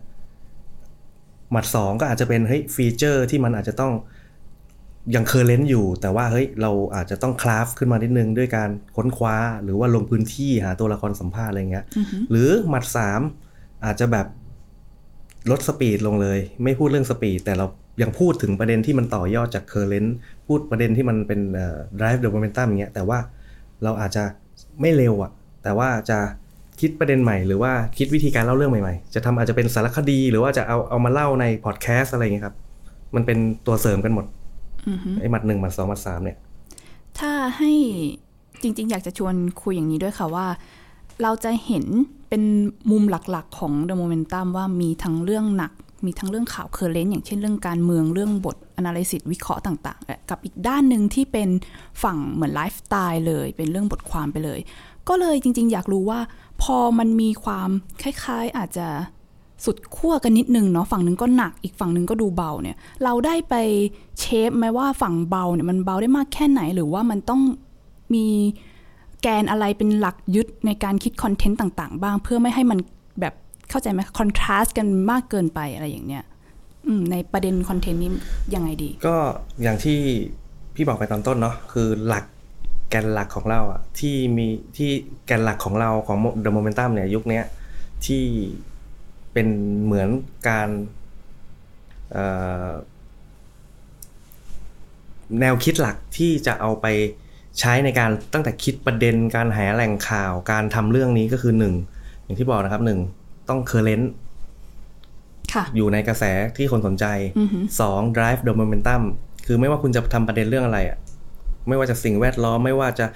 [1.51, 3.93] หมัดสองก็อาจจะเป็นเฮ้ย feature ที่มันอาจจะต้อง
[5.14, 11.85] ยัง current อยู่ แต่ว่าเฮ้ยเราอาจจะต้อง craft ขึ้นมานิดนึงด้วยการค้นคว้าหรือว่าลงพื้นที่หาตัวละครสัมภาษณ์อะไรเงี้ย
[12.31, 13.21] หรือหมัดสาม
[13.85, 14.27] อาจจะแบบ
[15.51, 17.67] ลด speed ลงเลย ไม่พูดเรื่อง speed แต่เรา
[18.03, 20.16] ยังพูดถึงประเด็นที่มันต่อยอดจาก current
[20.47, 23.19] พูดประเด็นที่มันเป็นเอ่อ drive the momentum อย่างเงี้ยแต่ว่า
[23.83, 24.25] เราอาจจะ
[24.81, 25.31] ไม่เร็วอะ
[25.62, 26.19] แต่ว่าจะ
[26.81, 32.57] คิดประเด็นใหม่ หรือว่าคิดวิธีการเล่าเรื่องใหม่ๆ จะทำอาจจะเป็นสารคดี หรือว่าจะเอาเอามาเล่าในพอดแคสต์อะไรอย่างเงี้ยครับ
[33.14, 34.27] มันเป็นตัวเสริมกันหมด
[35.20, 36.38] ไอ้หมัดหนึ่งหมัดสองหมัดสามเนี่ย
[37.18, 37.73] ถ้าให้
[38.62, 40.47] จริง ๆ อยากจะชวนคุยอย่างนี้ด้วยค่ะว่า
[41.23, 41.85] เราจะเห็น
[42.29, 42.42] เป็น
[42.90, 45.73] มุมหลักๆ ของ The Momentum ว่ามีทั้งเรื่องหนัก
[46.07, 51.49] มีทั้งเรื่องข่าว current อย่างเช่นเรื่องการเมืองเรื่องบท analysis วิเคราะห์ต่างๆและกับอีกด้านหนึ่งที่เป็น
[52.03, 54.61] ฝั่งเหมือนไลฟ์สไตล์เลย เป็นเรื่องบทความไปเลย
[55.09, 56.20] ก็เลยจริง ๆ อยากรู้ว่า
[56.62, 57.70] พอมันมีความ
[58.03, 58.88] คล้าย ๆ อาจจะ
[59.64, 63.55] สุดขั้วกันนิดนึงเนาะฝั่งหนึ่งก็หนักอีกฝั่งหนึ่งก็ดูเบาเนี่ยเราได้ไป
[64.20, 67.40] shape ไหมว่าฝั่งเบาเนี่ยมันเบาได้มากแค่ไหน หรือว่ามันต้อง
[68.14, 68.27] มี
[69.22, 72.79] แกนอะไรเป็นหลักยึดในการคิดคอนเทนต์ต่าง ๆ บ้างเพื่อไม่ให้มัน
[73.20, 73.35] แบบ
[73.70, 76.24] เข้าใจไหมคอนทราสต์กันมากเกินไปอะไรอย่างเนี้ย
[77.11, 78.11] ในประเด็นคอนเทนต์นี้
[78.55, 79.16] ยังไงดี ก็
[79.62, 79.98] อย่างที่
[80.74, 82.24] พี่บอกไปตอนต้นเนาะคือหลัก
[82.90, 84.46] แกนหลักของเราอะที่มี
[84.77, 84.90] ที่
[85.27, 87.40] แกนหลักของเราของ The Momentum เนี่ยยุคนี้
[88.07, 88.24] ที่
[89.35, 89.49] เป็น
[89.85, 90.09] เหมือน
[90.49, 90.68] การ
[92.12, 92.27] เอ่
[92.66, 92.68] อ
[95.40, 96.87] แนวคิดหลักที่จะเอาไป
[97.61, 101.75] ใช้ในการตั้งแต่คิดประเด็นการหาแหล่งข่าวการทำเรื่องนี้ก็คือหนึ่ง
[102.23, 103.01] อย่างที่บอกนะครับหนึ่ง
[103.49, 104.12] ต้อง current
[105.53, 106.25] ค่ะอยู่ในกระแส
[106.57, 107.05] ที่คนสนใจ
[107.81, 109.03] สอง drive the momentum
[109.47, 110.99] คือไม่ว่าคุณจะทำประเด็นเรื่องอะไรอะ
[111.68, 113.07] ไม่ว่าจะสิ่งแวดล้อม ไม่ว่าจะ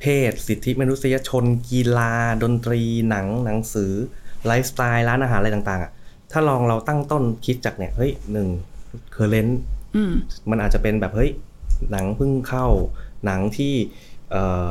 [0.00, 3.92] เพศ สิทธิมนุษยชน กีฬา ดนตรีหนังหนังสือ
[4.46, 5.90] ไลฟ์สไตล์ร้านอาหารอะไรต่างๆอะ
[6.32, 8.48] ถ้าลองเราตั้งต้นคิดจากเนี่ยเฮ้ยหนึ่ง
[9.12, 9.60] current
[9.96, 10.12] อืม
[10.50, 11.30] มันอาจจะเป็นแบบเฮ้ย
[11.90, 12.66] หนังเพิ่งเข้า
[13.24, 13.74] หนังที่
[14.30, 14.68] เอ่อ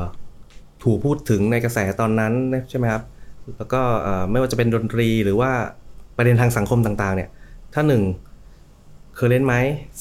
[0.84, 2.34] ถูกพูดถึงในกระแสตอนนั้น
[2.70, 3.04] ใช่ไหมครับ
[3.58, 5.52] แล้วก็เอ่อไม่ว่าจะเป็นดนตรีหรือว่า
[6.18, 7.30] ประเด็นทางสังคมต่างๆ เนี่ย
[7.74, 8.04] ถ้าหนึ่ง
[9.16, 9.56] เคยเล่นไหม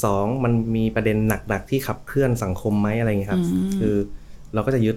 [0.04, 1.16] สองมันมีประเด็น
[1.48, 3.42] หนักๆที่ขับเคลื่อนสังคมไหมอะไรอย่างเงี้ยครับ
[3.78, 3.94] คือ
[4.54, 4.96] เราก็จะยึด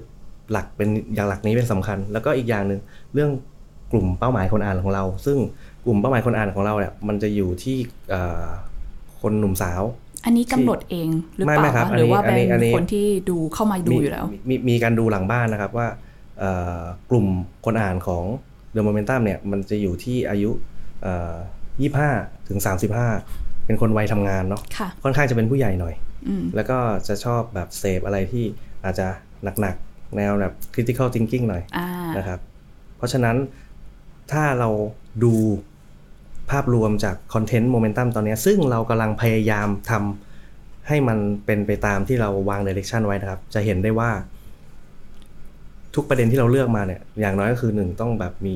[0.52, 2.80] หลักเป็นอย่างหลักนี้เป็นสำคัญ แล้วก็อีกอย่างหนึ่ง
[3.14, 3.32] เรื่อง
[3.92, 5.38] กลุ่มเป้าหมายคนอ่านของเรา ซึ่ง
[5.86, 7.78] กลุ่มเป้าหมายคนอ่านของเราเนี่ยมันจะอยู่ที่
[8.10, 8.46] เอ่อ
[9.22, 9.84] คนหนุ่มสาว
[10.26, 15.88] อันนี้กำหนดเองหรือเปไม่ไม่ล่าครับคะหรือว่าอันนี้เป็นอันนี้คนที่ดูเข้ามาดูอยู่แล้ว มีมีมีการดูหลังบ้านนะครับว่า
[16.40, 17.26] เอ่อกลุ่ม
[17.66, 18.24] คนอ่านของ
[18.76, 20.52] The Momentum เนี่ยมันจะอยู่ที่อายุ
[21.82, 22.10] ยี่ห้า
[22.48, 23.08] ถึงสามสิบห้า
[23.66, 25.94] เป็นคนวัยทำงานเนาะค่ะค่อนข้างจะเป็นผู้ใหญ่หน่อย
[26.28, 28.46] อืมแล้วก็จะชอบแบบเสพอะไรที่
[28.84, 29.08] อาจจะ
[29.62, 32.40] หนักๆ แนวแบบ critical thinking หน่อยอ่านะครับ
[32.98, 33.36] เพราะฉะนั้น
[34.32, 34.70] ถ้าเรา
[35.24, 35.34] ดู
[36.50, 44.12] ภาพรวมจากคอนเทนต์โมเมนตัมตอนนี้ ซึ่งเรากำลังพยายามทำให้มันเป็นไปตามที่เราวางเดเร c ชันไว้นะครับ จะเห็นได้ว่า
[45.96, 48.56] ทุกประเด็นที่เราเลือกมาเนี่ย อย่างน้อยก็คือหนึ่งต้องแบบมี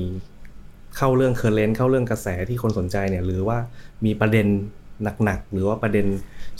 [0.96, 3.58] เข้าเรื่องเคอร์เรนต์เข้าเรื่องกระแสที่คนสนใจเนี่ย หรือว่า
[4.04, 4.46] มีประเด็น
[5.24, 6.06] หนักๆ หรือว่าประเด็น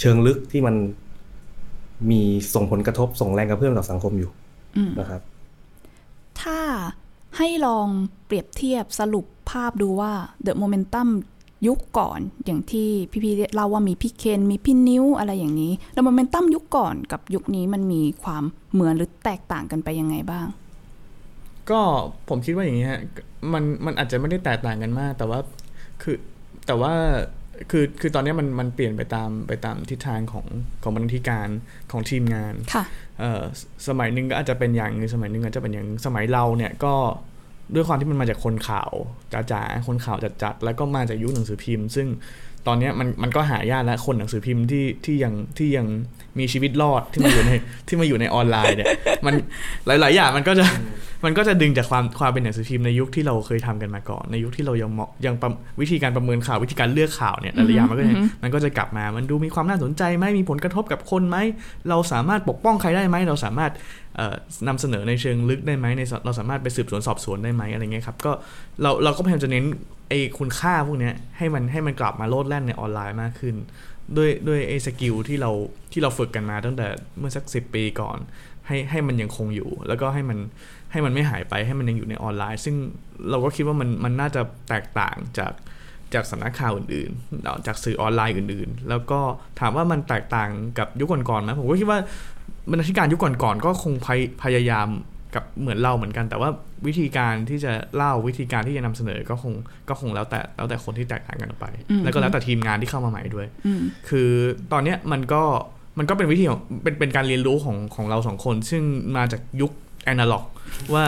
[0.01, 0.77] เชิงลึกที่มัน
[2.11, 2.22] มี
[2.55, 4.31] ส่งผลกระทบส่งแรงกระเพื่อมต่อสังคมอยู่
[5.01, 5.20] นะครับ
[6.40, 6.59] ถ้า
[7.38, 7.88] ให้ลอง
[8.26, 10.12] เปรียบเทียบสรุปภาพดูว่า
[10.46, 11.08] The Momentum
[11.66, 12.88] ยุคก่อนอย่างที่
[13.24, 18.42] พี่ๆเล่าว่ามีพี่เคนมีพี่นิ้วอะไรอย่างนี้ The Momentum ยุคก่อนกับยุคนี้มันมีความ
[18.72, 20.46] เหมือนหรือแตกต่างกันไปยังไงบ้าง
[21.70, 21.80] ก็
[22.28, 23.00] ผมคิดว่าอย่างนี้ฮะ
[23.52, 25.38] มันมันอาจจะไม่ได้แตกต่างกันมาก แต่ว่า
[26.02, 26.16] คือ
[26.66, 26.94] แต่ว่า
[27.70, 30.46] คือคือตอนนี้มันมันเปลี่ยนไปตามไปตามทิศทางของ
[30.83, 31.48] ของบรรณาธิการ
[31.90, 32.85] ของทีมงานค่ะ
[33.20, 36.94] เอ่อสสมัยหนึ่งก็อาจจะเป็นอย่างหนึงสมัยหนึ่งอาจจะเป็นอย่างสมัยเราเนี่ยก็
[37.75, 38.92] ด้วยความที่มันมาจากคนข่าว
[39.33, 42.09] จ๋าๆคนข่าวจัดๆแล้วก็มาจากยุคหนังสือพิมพ์ ซึ่ง
[42.66, 45.87] ตอนเนี้ยมันมันก็หายากแล้วคนหนังสือพิมพ์ที่ที่ยังที่ยัง
[46.38, 47.53] มีชีวิตรอดที่มาอยู่ใน
[47.88, 48.88] ที่มาอยู่ในออนไลน์เนี่ย
[49.27, 49.35] มัน
[49.87, 50.66] หลาย ๆ อย่างมันก็จะ
[51.25, 61.37] มันก็จะดึงจากความความเป็นหนังสือพิมพ์ในยุคที่เราเคยทำกันมาก่อน ในยุคที่เรายังเหมาะยังประวิธีการประเมินข่าววิธีการเลือกข่าวเนี่ยหลายๆอย่างมันก็จะมันก็จะกลับมามันดูมีความน่าสนใจไหมมีผลกระทบกับคนไหม
[61.88, 63.81] เราสามารถปกป้องใครได้ไหมเราสามารถเอ่อ
[64.68, 68.33] นำเสนอในเชิงลึกได้ไหมในเราสามารถไปสืบสวนสอบสวนได้ไหมอะไรเงี้ยครับก็
[68.83, 69.64] เราเราก็พยายามจะเน้น
[70.09, 73.57] ไอ้คุณค่าพวกเนี้ยให้มันให้มันกลับมาโลดแล่นในออนไลน์มากขึ้น
[74.16, 75.51] ด้วยด้วยไอ้ skill ที่เรา
[75.92, 76.87] ที่เราฝึกกันมาตั้งแต่
[77.18, 78.18] เมื่อสักสิบปีก่อน
[78.66, 80.38] ให้ให้มันยังคงอยู่ แล้วก็ให้มัน
[80.92, 82.77] ให้มันไม่หายไปให้มันยังอยู่ในออนไลน์ ซึ่ง
[83.31, 85.53] เราก็คิดว่ามันมันน่าจะแตกต่างจาก
[86.14, 89.20] จากสำนักข่าวอื่นๆ จากสื่อออนไลน์อื่นๆ แล้วก็
[89.61, 92.01] ถามว่ามันแตกต่างกับยุคก่อนๆไหมผมก็คิดว่า
[92.70, 94.88] บรรณาธิการยุคก่อนๆก็คงพยพยายาม
[95.35, 96.51] กับเหมือนเราเหมือนกัน แต่ว่า
[96.87, 99.53] วิธีการที่จะเล่าวิธีการที่จะนำเสนอก็คง
[99.88, 104.31] ก็คงแล้วแต่แล้วแต่คนที่แตกต่างกันออกไปอืมแล้วก็แล้วแต่ทีมงานที่เข้ามาใหม่ด้วยอืมคือ
[104.72, 105.42] ตอนเนี้ยมันก็
[105.98, 108.83] มันก็เป็นวิธีของเป็นเป็นการเรียนรู้ของของเราสองคน ซึ่ง
[109.16, 109.72] มาจากยุค
[110.05, 110.44] แอนาล็อก
[110.94, 111.05] ว่า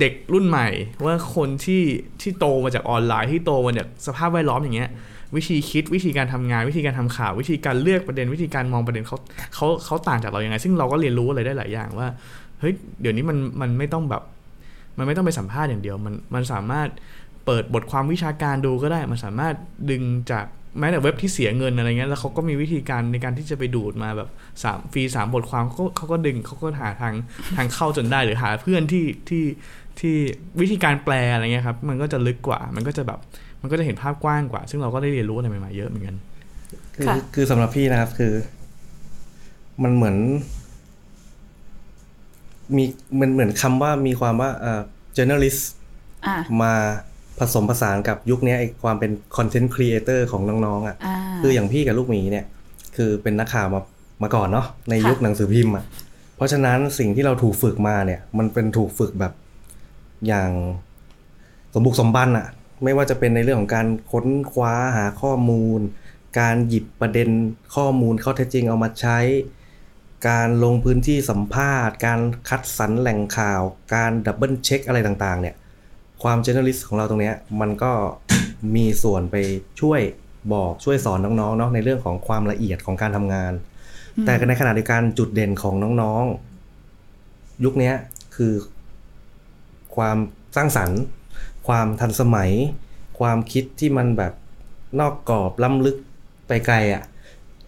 [0.00, 0.68] เด็กรุ่นใหม่
[1.04, 1.82] ว่าคนที่
[2.20, 4.90] ที่โตมาจากออนไลน์ที่โตมาจากสภาพแวดล้อมอย่างเงี้ย
[5.36, 9.16] วิธีคิดวิธีการทำงานวิธีการทำข่าว วิธีการเลือกประเด็นวิธีการมองประเด็นเขา
[9.54, 12.08] เขาเขาต่างจากเราอยังไง ซึ่งเราก็เรียนรู้อะไรได้หลายอย่างว่า
[12.60, 14.22] เฮ้ยเดี๋ยวนี้มันมันไม่ต้องแบบ
[14.98, 16.88] มันไม่ต้องไปสัมภาษณ์อย่างเดียว มันมันสามารถ
[17.46, 19.54] เปิดบทความวิชาการดูก็ได้ มันสามารถ
[19.90, 20.46] ดึงจาก
[20.78, 24.28] แม้แต่เว็บที่เสียเงินอะไรเงี้ยแล้วเขาก็มีวิธีการในการที่จะไปดูดมาแบบ
[24.62, 27.14] สามฟรีสามบทความเขาก็เขาก็ดึงเขาก็หาทาง
[27.56, 29.44] ทางเข้าจนได้หรือหาเพื่อนที่ที่
[30.00, 30.14] ที่
[30.60, 33.18] วิธีการแปลอะไรเงี้ยครับมันก็จะลึกกว่า มันก็จะแบบ
[33.62, 36.16] มันก็จะเห็นภาพกว้างกว่า ซึ่งเราก็ได้เรียนรู้อะไรใหม่ๆเยอะเหมือนกัน
[36.96, 38.32] คือค่ะคือสำหรับพี่นะครับคือ
[39.82, 40.16] มันเหมือน
[42.76, 42.84] มี
[43.20, 44.82] มันเหมือนคำว่ามีความว่าเอ่อ
[45.16, 45.62] journalist
[46.26, 46.74] อ่ามา
[47.40, 52.44] ผสมผสานกับยุคนี้ไอ้ความเป็น content creator ของน้องๆอะอ่าคืออย่างพี่กับลูกหมีเนี่ย
[52.96, 53.80] คือเป็นนักข่าวมา
[54.22, 55.84] มาก่อนเนาะในค่ะยุคหนังสือพิมพ์อะ
[56.36, 59.32] เพราะฉะนั้นสิ่งที่เราถูกฝึกมาเนี่ย มันเป็นถูกฝึกแบบ
[60.26, 60.50] อย่าง
[61.74, 62.46] สมบุกสมบันอะ
[62.84, 65.80] ไม่ว่าจะเป็นในเรื่องของการค้นคว้าหาข้อมูล
[66.40, 67.28] การหยิบประเด็น
[67.74, 69.18] ข้อมูลข้อเท็จจริงเอามาใช้
[70.28, 73.62] การลงพื้นที่สัมภาษณ์ การคัดสรรแหล่งข่าว
[73.94, 75.54] การ double check อะไรต่างๆ เนี่ย
[76.22, 77.92] ความ journalist ของเราตรงเนี้ยมันก็
[78.76, 79.36] มีส่วนไป
[79.80, 80.00] ช่วย
[80.52, 83.52] บอกช่วยสอนน้องๆเนาะในเรื่องของความละเอียดของการทำงาน
[84.24, 87.94] แต่ในขณะเดียวกันจุดเด่นของน้องๆ ยุคเนี้ย
[88.36, 88.52] คือ
[89.96, 90.16] ความ
[90.56, 91.00] สร้างสรรค์
[91.68, 92.50] ความทันสมัย
[93.20, 94.32] ความคิดที่มันแบบ
[95.00, 95.96] นอกกรอบล้ำลึก
[96.48, 97.02] ไปไกลอะ่ะ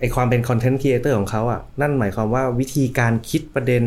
[0.01, 3.85] ไอความเป็นคอนเทนต์ครีเอเตอร์ของเขาอะ่ะนั่นหมายความว่าวิธีการคิดประเด็น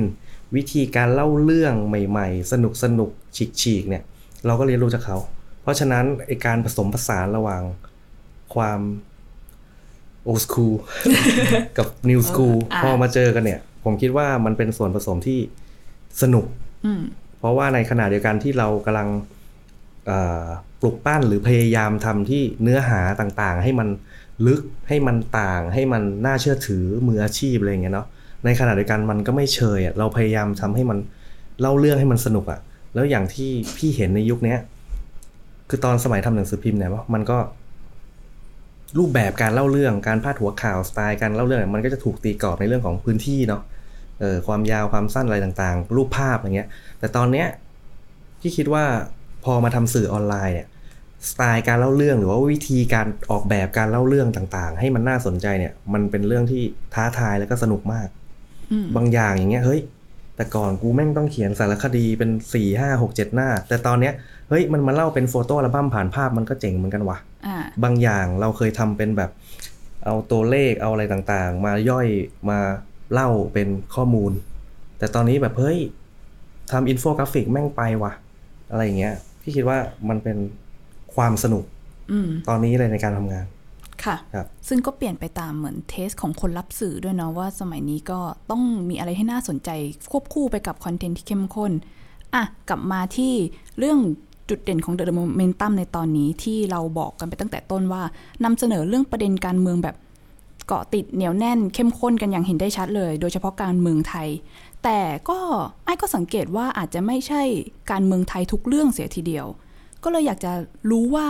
[0.55, 4.03] วิธีการเล่าเรื่องใหม่ ๆ สนุกสนุกฉีกฉีกๆเนี่ย
[4.45, 5.17] เราก็เรียนรู้จากเขา
[5.61, 7.61] เพราะฉะนั้นไอการผสมผสานระหว่าง
[8.55, 8.79] ความ
[10.25, 10.73] โอ s คูล
[11.77, 15.39] กับนิวสคูลอ่าพอมาเจอกันเนี่ย ผมคิดว่ามันเป็นส่วนผสมที่
[16.21, 16.45] สนุก
[16.85, 17.01] อืม
[17.39, 19.09] เพราะว่าในขณะเดียวกันที่เรากำลัง
[20.07, 20.45] เอ่อ
[20.81, 23.87] ปลุกปั้นหรือพยายามทำที่เนื้อหาต่างๆ ให้มัน
[24.47, 28.07] ลึกให้มันต่าง ให้มันน่าเชื่อถือมืออาชีพอะไรอย่างเงี้ยเนาะ
[28.45, 30.97] ในขณะเดียวกันมันก็ไม่เชยอะเราพยายามทำให้มัน
[31.59, 32.59] เล่าเรื่องให้มันสนุกอะ
[32.93, 34.59] แล้วอย่างที่พี่เห็นในยุคเนี้ย
[35.69, 37.37] คือตอนสมัยทำหนังสือพิมพ์เนี่ยว่ามันก็
[38.97, 43.61] รูปแบบการเล่าเรื่องการพาดหัวข่าวสไตล์การเล่าเรื่องมันก็จะถูกตีกรอบในเรื่องของพื้นที่เนาะ
[44.19, 47.47] เออความยาวความสั้นอะไรต่างๆ รูปภาพอย่างเงี้ย แต่ตอนเนี้ย
[48.39, 48.83] พี่คิดว่า
[49.43, 50.67] พอมาทำสื่อออนไลน์เนี่ย
[51.29, 56.61] สไตล์การเล่าเรื่องหรือว่าวิธีการออกแบบการเล่าเรื่องต่างๆ ให้มันน่าสนใจเนี่ย มันเป็นเรื่องที่
[56.93, 58.07] ท้าทายแล้วก็สนุกมาก
[58.71, 59.81] อืมบางอย่างอย่างเงี้ยเฮ้ย
[60.35, 64.13] แต่ก่อนกูแม่งต้องเขียนสารคดีเป็นสี่ห้าหกเจ็ดหน้า แต่ตอนเนี้ย
[64.49, 67.17] เฮ้ยมันมาเล่าเป็น photo album ผ่านภาพมันก็เจ๋งเหมือนกันว่ะ
[67.47, 69.31] อ่าบางอย่างเราเคยทำเป็นแบบ
[70.05, 72.07] เอาตัวเลขเอาอะไรต่างๆ มาย่อย
[72.49, 72.59] มา
[73.13, 74.31] เล่าเป็นข้อมูล
[74.97, 75.79] แต่ตอนนี้แบบเฮ้ย
[76.71, 78.13] ทำอินโฟกราฟิกแม่งไปว่ะ
[78.71, 79.77] อะไรอย่างเงี้ย พี่คิดว่า
[80.09, 80.37] มันเป็น
[81.15, 81.63] ความสนุก
[82.11, 83.45] อืมตอนนี้เลยในการทำงาน
[84.05, 88.19] ค่ะครับซึ่งก็เปลี่ยนไปตามเหมือนเทสของคนรับสื่อด้วยเนาะว่าสมัยนี้ก็
[88.51, 89.69] ต้องมีอะไรให้น่าสนใจ
[90.11, 91.71] ควบคู่ไปกับคอนเทนต์ที่เข้มข้น
[92.33, 93.33] อะกลับมาที่
[93.79, 93.99] เรื่อง
[94.49, 98.03] จุดเด่นของ The Momentum ในตอนนี้ที่เราบอกกันไปตั้งแต่ต้นว่า
[98.43, 99.95] นำเสนอเรื่องประเด็นการเมืองแบบ
[100.67, 104.27] เกาะติดเหนียวแน่นเข้มข้นกันอย่างเห็นได้ชัดเลย โดยเฉพาะการเมืองไทย
[104.83, 105.39] แต่ก็
[105.85, 107.41] ไอ้ก็สังเกตว่าอาจจะไม่ใช่
[107.91, 109.45] การเมืองไทยทุกเรื่องเสียทีเดียว
[110.03, 110.51] ก็เลยอยากจะ
[110.89, 111.27] รู้ว่า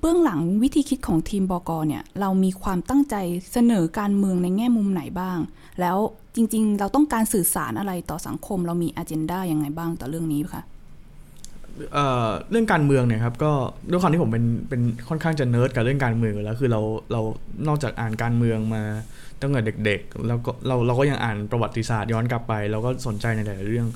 [0.00, 3.14] เบื้องหลังวิธีคิดของทีมบกเนี่ย เรามีความตั้งใจ
[3.52, 5.38] เสนอการเมืองในแง่มุมไหนบ้าง
[5.80, 5.96] แล้ว
[6.36, 10.62] จริง ๆ เราต้องการสื่อสารอะไรต่อสังคม เรามีอ g e n d a ยังไงบ้างต่อเรื่องนี้คะ
[11.92, 13.52] เอ่อเรื่องการเมืองเนี่ยครับก็
[13.90, 16.80] ด้วยความที่ผมเป็นเป็นค่อนข้างจะเนิร์ดกับเรื่องการเมืองแล้วคือเรา
[17.12, 17.20] เรา
[17.68, 18.82] นอกจากอ่านการเมืองมา
[19.42, 23.86] ตั้งแต่เด็กๆ แล้วก็เราเราก็ยังอ่านประวัติศาสตร์ย้อนกลับไปเราก็สนใจในหลายๆเรื่อง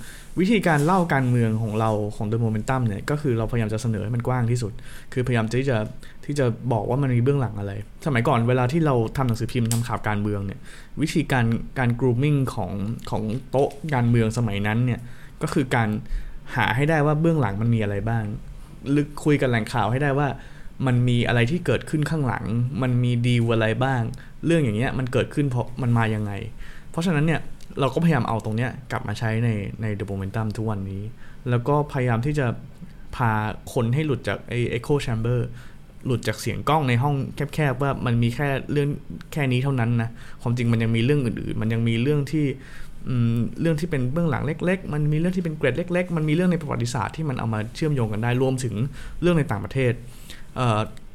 [0.40, 4.72] วิธีการเล่าการเมืองของเราของ The Momentum เนี่ยก็คือเราพยายามจะเสนอให้มันกว้างที่สุด
[5.12, 5.78] คือพยายามที่จะ
[6.24, 7.72] ที่จะบอกว่ามันมีเบื้องหลังอะไร
[8.06, 10.60] สมัยก่อนเวลาที่เราทำหนังสือพิมพ์ทำข่าวการเมืองเนี่ย
[11.00, 11.46] วิธีการ
[11.78, 12.70] การ grooming ของ
[13.10, 15.00] ของโต๊ะการเมืองสมัยนั้นเนี่ย
[15.42, 15.88] ก็คือการ
[16.56, 18.24] หาให้ได้ว่าเบื้องหลังมันมีอะไรบ้าง
[18.96, 20.28] ลึกคุยกับแหล่งข่าวให้ได้ว่า
[20.86, 22.44] มันมีอะไรที่เกิดขึ้นข้างหลัง
[22.82, 24.02] มันมีดีลอะไรบ้าง
[24.46, 26.32] เรื่องอย่างเงี้ยมันเกิดขึ้นเพราะมันมายังไง
[26.90, 27.40] เพราะฉะนั้นเนี่ย
[27.80, 29.48] เราก็พยายามเอาตรงเนี้ยกลับมาใช้ใน
[29.82, 31.02] ใน The Momentum ทุกวันนี้
[31.50, 32.46] แล้วก็พยายามที่จะ
[33.16, 33.30] พา
[33.72, 35.38] คนให้หลุดจากไอ้ Echo Chamber
[36.06, 37.14] หลุดจากเสียงกล้องในห้อง
[37.54, 38.88] แคบๆว่ามันมีแค่เรื่อง
[39.32, 40.10] แค่นี้เท่านั้นนะ
[40.42, 42.46] ความจริงมันยังมีเรื่องอื่นๆ มันยังมีเรื่องที่
[43.60, 48.74] เรื่องที่เป็นเบื้องหลังเล็ก ๆ มันมีเรื่องที่เป็นเกรดเล็ก ๆ มันมีเรื่องในประวัติศาสตร์ที่มันเอามาเชื่อมโยงกันได้รวมถึง
[49.20, 49.92] เรื่องในต่างประเทศ
[50.56, 50.58] เ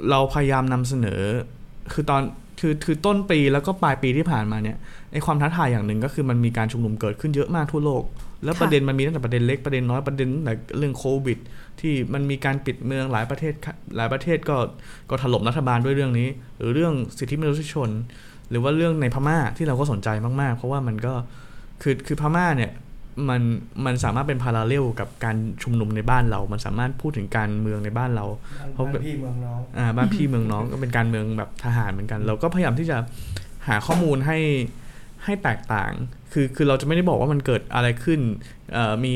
[0.09, 1.21] เราพยายามนำเสนอ
[1.93, 2.21] คือตอน
[2.59, 4.77] คือคือต้นปีแล้วก็ปลายปีที่ผ่านมาเนี่ย
[5.11, 8.03] ไอความท้าทายอย่างหนึ่งก็คือมันมีการชุมนุมเกิดขึ้นเยอะมากทั่วโลก
[8.43, 11.37] แล้วประเด็นมันมีตั้งแต่ประเด็นเล็กประเด็นน้อยประเด็นแต่เรื่องโควิด
[11.79, 13.53] ที่มันมีการปิดเมืองหลายประเทศ
[13.97, 14.57] หลายประเทศก็
[15.09, 17.89] ก็ถล่มรัฐบาลด้วยเรื่องนี้ หรือเรื่องสิทธิมนุษยชน
[18.49, 20.09] หรือว่าเรื่องในพม่าที่เราก็สนใจ
[20.41, 21.13] มากๆ เพราะว่ามันก็
[21.81, 22.71] คือคือพม่าเนี่ย
[23.29, 23.41] มัน
[23.85, 28.25] มันสามารถเป็นพาราเลลกับการชุมนุมในบ้านเรา มันสามารถพูดถึงการเมืองในบ้านเรา
[28.73, 32.97] เพราะแบบพี่เมืองน้องอ่าบ้านพี่เมืองน้องก็เป็นการเมืองแบบทหารเหมือนกัน เราก็พยายามที่จะ
[33.67, 34.39] หาข้อมูลให้
[35.25, 35.91] ให้แตกต่าง
[36.33, 38.19] คือคือเราจะไม่ได้บอกว่ามันเกิดอะไรขึ้น
[38.73, 39.13] เอ่อมี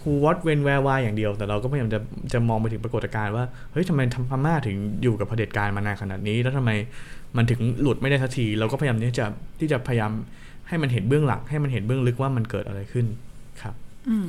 [0.00, 2.00] who what when where why อย่างเดียว แต่เราก็พยายามจะ
[2.32, 6.70] จะมองไปถึงปรากฏการณ์ว่าเฮ้ยทำไมทำพม่าถึงอยู่กับเผด็จการมานานขนาดนี้ แล้วทำไม
[7.36, 9.26] มันถึงหลุดไม่ได้สักทีเราก็พยายามที่จะ
[9.60, 10.12] ที่จะพยายาม
[10.68, 13.06] ให้มันเห็นเบื้องหลังให้มันเห็นเบื้องลึกว่ามันเกิดอะไรขึ้น
[13.60, 13.74] ครับ
[14.08, 14.26] อืม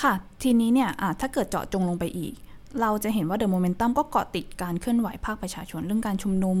[0.00, 2.34] ค่ะ ทีนี้เนี่ยถ้าเกิดเจาะจงลงไปอีก
[2.80, 6.58] เราจะเห็นว่าเดอะโมเมนตัมก็เกาะติดการเคลื่อนไหวภาคประชาชนเรื่องการชุมนุม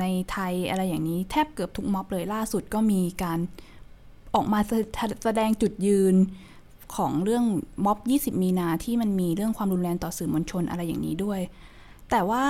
[0.00, 3.38] ในไทยอะไรอย่างนี้แทบเกือบทุกม็อบเลยล่าสุดก็มีการ
[4.34, 4.60] ออกมา
[5.24, 6.14] แสดงจุดยืน
[6.96, 7.44] ของเรื่อง
[7.84, 11.40] ม็อบ 20 มีนาที่มันมีเรื่องความรุนแรงต่อสื่อมวลชนอะไรอย่างนี้ด้วย
[12.10, 12.44] แต่ว่า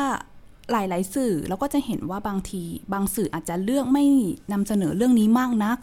[0.70, 4.04] หลาย ๆ สื่อเราก็จะเห็นว่าบางที บางสื่ออาจจะเลือกไม่
[4.52, 5.78] นำเสนอเรื่องนี้มากนัก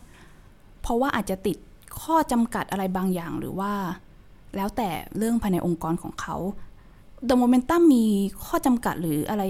[0.81, 1.57] เพราะว่าอาจจะติด
[2.01, 3.73] ข้อจำกัดอะไรบางอย่างหรือว่า
[4.55, 6.35] แล้วแต่เรื่องภายในองค์กรของเขา
[7.27, 8.05] The Momentum มี
[8.45, 9.43] ข้อจำกัดหรืออะไร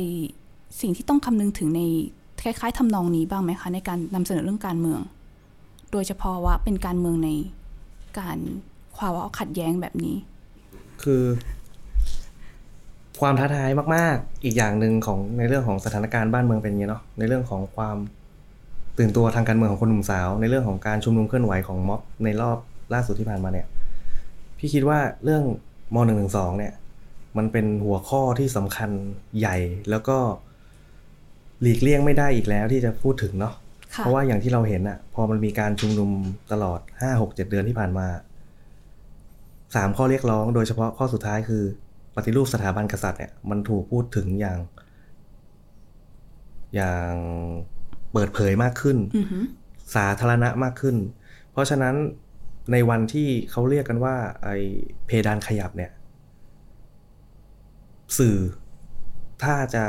[0.81, 1.81] สิ่งที่ต้องคำนึงถึงใน
[2.41, 5.01] คล้ายๆทำนองนี้บ้างไหมคะ ในการนำเสนอเรื่องการเมือง
[5.91, 7.29] โดยเฉพาะว่าเป็นการเมืองใน
[8.19, 8.37] การ
[8.97, 10.15] ความว่าขัดแย้งแบบนี้
[11.03, 11.23] คือ
[13.19, 17.97] ความท้าทายมาก ๆ อีกอย่างหนึ่งของในเรื่องของสถานการณ์บ้านเมืองเป็นอย่างนี้เนาะในเรื่องของความ
[18.97, 22.57] ตื่นตัวทางการเมืองของคนหนุ่มสาว ในเรื่องของการชุมนุมเคลื่อนไหวของม็อบในรอบ
[22.93, 23.67] ล่าสุดที่ผ่านมาเนี่ย
[24.57, 25.43] พี่คิดว่าเรื่อง
[25.93, 26.73] มหนึ่งหนึ่งสองเนี่ย
[27.37, 28.89] มันเป็นหัวข้อที่สำคัญ
[29.39, 29.57] ใหญ่
[29.89, 30.17] แล้วก็
[31.61, 33.53] หลีกเลี่ยงไม่ได้อีกแล้วที่จะพูดถึงเนาะ
[33.95, 36.09] ค่ะเพราะว่าอย่างที่เราเห็นอะพอมันมีการชุมนุม
[36.51, 38.07] ตลอดห้าหกเจ็ดเดือนที่ผ่านมา
[39.75, 41.63] สามข้อเรียกร้องโดยเฉพาะข้อสุดท้ายคือ
[42.15, 44.59] ปฏิรูปสถาบันกษัตริย์เนี่ยมันถูกพูดถึงอย่าง
[46.75, 47.13] อย่าง
[48.15, 49.43] เปิดเผยมากขึ้นอือหือ
[49.95, 50.95] สาธารณะมากขึ้น
[51.51, 51.95] เพราะฉะนั้น
[52.71, 54.49] ในวันที่เขาเรียกกันว่า ไอ
[55.07, 55.91] เพดานขยับเนี่ย
[58.17, 58.37] สื่อ
[59.43, 59.83] ถ้าจะ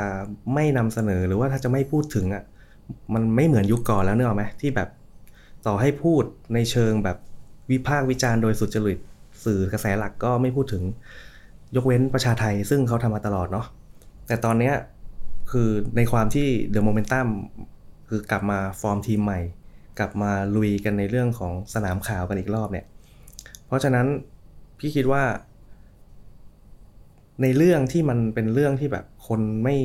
[0.53, 2.43] ไม่นำเสนอหรือว่าถ้าจะไม่พูดถึงอะ่ะ
[3.13, 4.89] มันไม่เหมือนยุคก่อนแล้วเนกอะไหมที่แบบ
[5.65, 7.17] ต่อให้พูดในเชิงแบบ
[7.71, 8.99] วิพากษ์วิจารณ์โดยสุจริต
[9.45, 10.83] สื่อกระแสหลักก็ไม่พูดถึง
[11.75, 13.67] ยกเว้นประชาไทย ซึ่งเขาทำมาตลอดเนาะ
[14.27, 14.75] แต่ตอนเนี้ย
[15.51, 17.27] คือในความที่ The Momentum
[18.09, 19.39] คือกลับมาฟอร์มทีมใหม่
[19.99, 22.85] กลับมาลุยกันในเรื่องของสนามข่าวกันอีกรอบเนี่ย
[23.67, 24.07] เพราะฉะนั้น
[24.79, 25.23] พี่คิดว่า
[27.41, 29.75] ในเรื่องที่มันเป็นเรื่องที่แบบคนไม่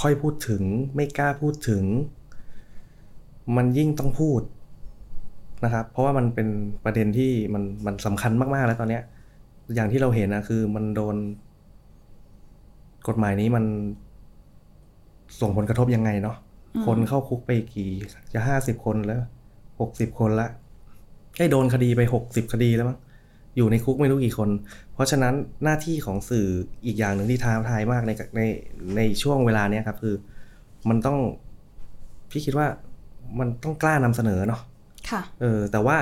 [0.00, 0.62] ค่อยพูดถึง
[0.94, 1.84] ไม่กล้าพูดถึง
[3.56, 4.42] มันยิ่งต้องพูด
[5.64, 6.48] นะครับ เพราะว่ามันเป็น
[6.84, 9.02] ประเด็นที่มันมันสำคัญมากๆแล้วตอนเนี้ย
[9.74, 11.16] อย่างที่เราเห็นนะคือมันโดน
[13.08, 13.64] กฎหมายนี้มัน
[15.40, 16.36] ส่งผลกระทบยังไงเนาะ
[16.86, 17.90] คนเข้าคุกไปกี่
[18.32, 19.20] จะห้าสิบคนแล้ว
[19.80, 20.48] หกสิบคนละ
[21.38, 22.98] ได้โดนคดีไปหกสิบคดีแล้วมั้ง
[23.56, 24.50] อยู่ในคุกไม่รู้กี่คน
[24.94, 26.46] เพราะฉะนั้นหน้าที่ของสื่อ
[26.86, 28.40] อีกอย่างหนึ่งที่ท้าทายมากในใน
[28.96, 30.14] ในช่วงเวลาเนี้ยครับ คือ
[30.88, 31.18] มันต้อง
[32.30, 32.66] พี่คิดว่า
[33.38, 34.60] มันต้องกล้านำเสนอเนาะ
[35.10, 35.98] ค่ะ เออ แต่ว่า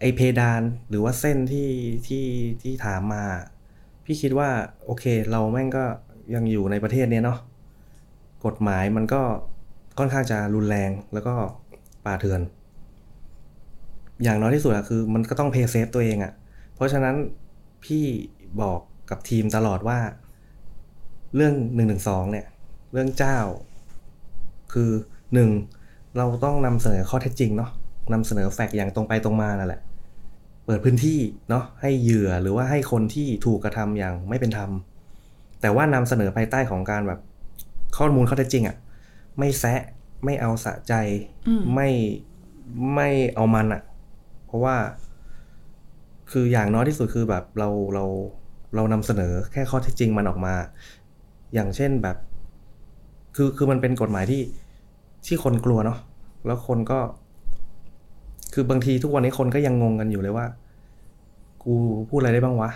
[0.00, 1.70] ไอเพดานหรือว่าเส้นที่
[2.06, 2.24] ที่
[2.62, 3.22] ที่ถามมา
[4.04, 4.48] พี่คิดว่า
[4.84, 5.84] โอเค เราแม่งก็
[6.34, 7.38] ยังอยู่ในประเทศเนี้ยเนาะ
[8.46, 9.22] กฎหมายมันก็
[9.98, 11.34] ค่อนข้างจะรุนแรงแล้วก็
[12.06, 12.40] ป่าเถื่อน
[14.22, 16.32] อย่างน้อยที่สุดอะคือ มันก็ต้องเพย์เซฟตัวเองอะ
[16.74, 17.16] เพราะฉะนั้น
[17.84, 18.04] พี่
[18.60, 18.80] บอก
[19.10, 19.98] กับทีมตลอดว่า
[21.34, 22.46] เรื่องหนึ่งหนึ่งสองเนี่ย
[22.92, 23.38] เรื่องเจ้า
[24.72, 24.90] คือ
[25.34, 25.50] หนึ่ง
[26.16, 27.70] เราต้องนำเสนอข้อเท็จจริงเนาะ
[28.12, 29.80] นำเสนอแฟกต์อย่างตรงไปตรงมานั่นแหละ
[30.64, 31.18] เปิดพื้นที่
[31.50, 34.70] เนาะให้เหยื่อหรือว่าให้คนที่ถูกกระทำอย่างไม่เป็นธรรม
[35.60, 37.20] แต่ว่านำเสนอภายใต้ของการแบบ
[37.96, 38.76] ข้อมูลข้อเท็จจริงอะ่ะ
[39.38, 39.80] ไม่แซะ
[40.24, 40.94] ไม่เอาสะใจ
[41.48, 41.88] อืมไม่
[42.94, 43.82] ไม่เอามันอะ่ะ
[44.46, 44.76] เพราะว่า
[46.30, 48.04] คืออย่างน้อยที่สุดคือแบบเราเรา
[48.74, 50.54] เรานำเสนอแค่ข้อเท็จจริงมันออกมา
[51.54, 52.16] อย่างเช่นแบบ
[53.36, 54.42] คือคือมันเป็นกฎหมายที่
[55.26, 55.98] ที่คนกลัวเนาะ
[56.46, 56.98] แล้วคนก็
[58.54, 60.46] คือบางทีทุกวันนี้คนก็ยังงงกันอยู่เลยว่า
[61.62, 61.74] กู
[62.08, 62.70] พูดอะไรได้บ้างวะ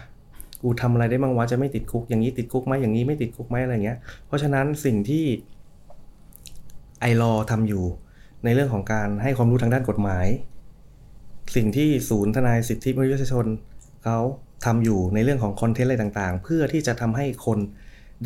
[0.62, 5.24] กูทำอะไรได้บ้างวะจะไม่ติดคุก อย่างนี้ติดคุกไหมอย่างนี้ไม่ติดคุกไหมอะไรเงี้ย เพราะฉะนั้นสิ่งที่
[7.00, 7.84] ไอรอทำอยู่
[8.44, 10.26] ในเรื่องของการให้ความรู้ทางด้านกฎหมาย
[11.56, 13.46] สิ่งที่ศูนย์ทนายสิทธิมนุษยชน
[14.04, 14.18] เขา
[14.64, 17.58] ทำอยู่ในเรื่องของคอนเทนต์อะไรต่างๆ เพื่อที่จะทำให้คน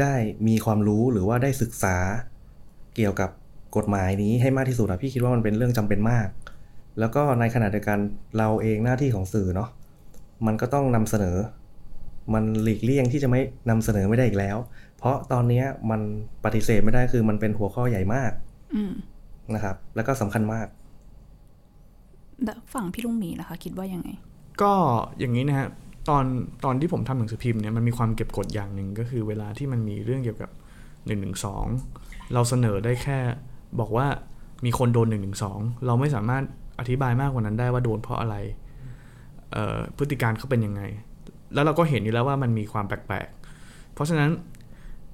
[0.01, 0.15] ได้
[0.49, 1.97] มีความรู้หรือว่าได้ศึกษา
[2.97, 3.31] เกี่ยวกับ
[3.77, 6.29] กฎหมายนี้ให้มากที่สุดอะพี่คิดว่ามันเป็นเรื่องจำเป็นมาก
[6.99, 7.99] แล้วก็ในขณะเดียวกัน
[8.39, 9.69] เราเองหน้าที่ของสื่อเนาะ
[10.47, 11.37] มันก็ต้องนำเสนอ
[12.35, 14.57] มันหลีกเลี่ยงที่จะไม่นำเสนอไม่ได้อีกแล้ว
[14.99, 16.01] เพราะตอนเนี้ยมัน
[16.45, 18.33] ปฏิเสธไม่ได้คือมันเป็นหัวข้อใหญ่มาก
[18.75, 18.93] อืม
[19.55, 20.67] นะครับ แล้วก็สำคัญมาก
[22.45, 24.09] แล้วฝั่งพี่ลุงหมีล่ะคะคิดว่ายังไง
[24.63, 24.73] ก็
[25.19, 25.69] อย่างนี้นะฮะ
[26.09, 26.25] ตอน
[26.65, 30.51] ตอนที่ผมทำหนังสือพิมพ์เนี่ยมันมีความเก็บกดอย่างหนึ่งก็คือเวลาที่มันมีเรื่องเกี่ยวกับ
[30.85, 31.29] 1นึ
[32.35, 33.19] เราเสนอได้แค่
[33.81, 34.07] บอกว่า
[34.65, 35.31] มีคนโดน1นึ
[35.87, 36.43] เราไม่สามารถ
[36.81, 38.37] อธิบายมากกว่านั้นได้ว่าโดนเพราะอะไร
[39.53, 40.83] เอ่อพฤติการเขาเป็นยังไง
[41.55, 44.31] แล้วเราก็เห็นอยู่แล้วว่ามันมีความแปลกๆ เพราะฉะนั้น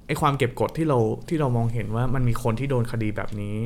[0.07, 0.97] ไอ้ความเก็บกดที่เรา
[1.29, 3.57] ที่เรามองเห็นว่ามันมีคนที่โดนคดีแบบนี้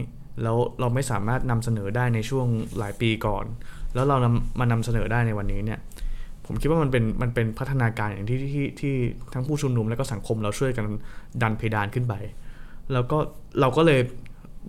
[0.44, 2.48] แล้วเราไม่สามารถนำเสนอได้ในช่วง
[2.78, 3.46] หลายปีก่อน
[3.94, 5.80] แล้วเรานำมานำเสนอได้ในวันนี้เนี่ย
[6.46, 8.94] ผมคิดว่ามันเป็นมันเป็นพัฒนาการอย่างที่ที่ที่
[9.34, 10.86] ทั้งผู้ชุมนุมและก็สังคมเราช่วยกัน
[11.42, 12.14] ดันเพดานขึ้นไป
[12.94, 13.18] แล้วก็
[13.62, 14.00] เราก็เลย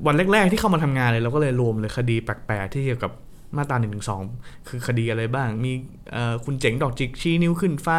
[0.07, 3.13] วันแรก ๆ ที่เข้ามาทำงานเลยเราก็เลยรวมเลยคดีแปลกๆที่เกี่ยวกับ
[3.57, 4.23] มาตราหนึ่งสอง
[4.69, 5.73] คือคดีอะไรบ้าง มี
[6.45, 7.99] คุณเจ๋งดอกจิกชี้นิ้วขึ้นฟ้า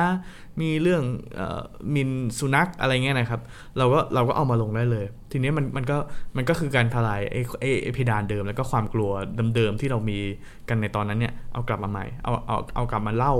[0.61, 1.03] มีเรื่อง
[1.39, 1.41] อ
[1.95, 3.41] มินสุนัขอะไรเงี้ยนะครับ
[3.77, 5.97] เราก็เราก็เอามาลงได้เลย ทีนี้มันมันก็
[6.37, 7.41] มันก็คือการทลายไอ้
[7.83, 9.11] ไอ้เพดานเดิม แล้วก็ความกลัว
[9.55, 10.17] เดิมๆที่เรามี
[10.69, 13.33] กันในตอนนั้นเนี่ยเอากลับมาใหม่เอาเอาเอากลับมาเล่า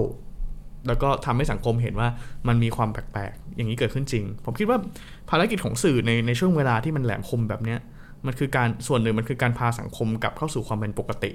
[0.88, 2.10] แล้วก็ทำให้สังคมเห็นว่า
[2.48, 4.80] มันมีความแปลกๆอย่างนี้เกิดขึ้นจริง ผมคิดว่า
[5.30, 7.80] ภารกิจของสื่อในในช่วงเวลาที่มันแหลมคมแบบเนี้ย
[8.26, 11.32] มันคือการส่วนหนึ่งมันคือการพาสังคมกลับเข้าสู่ความเป็นปกติ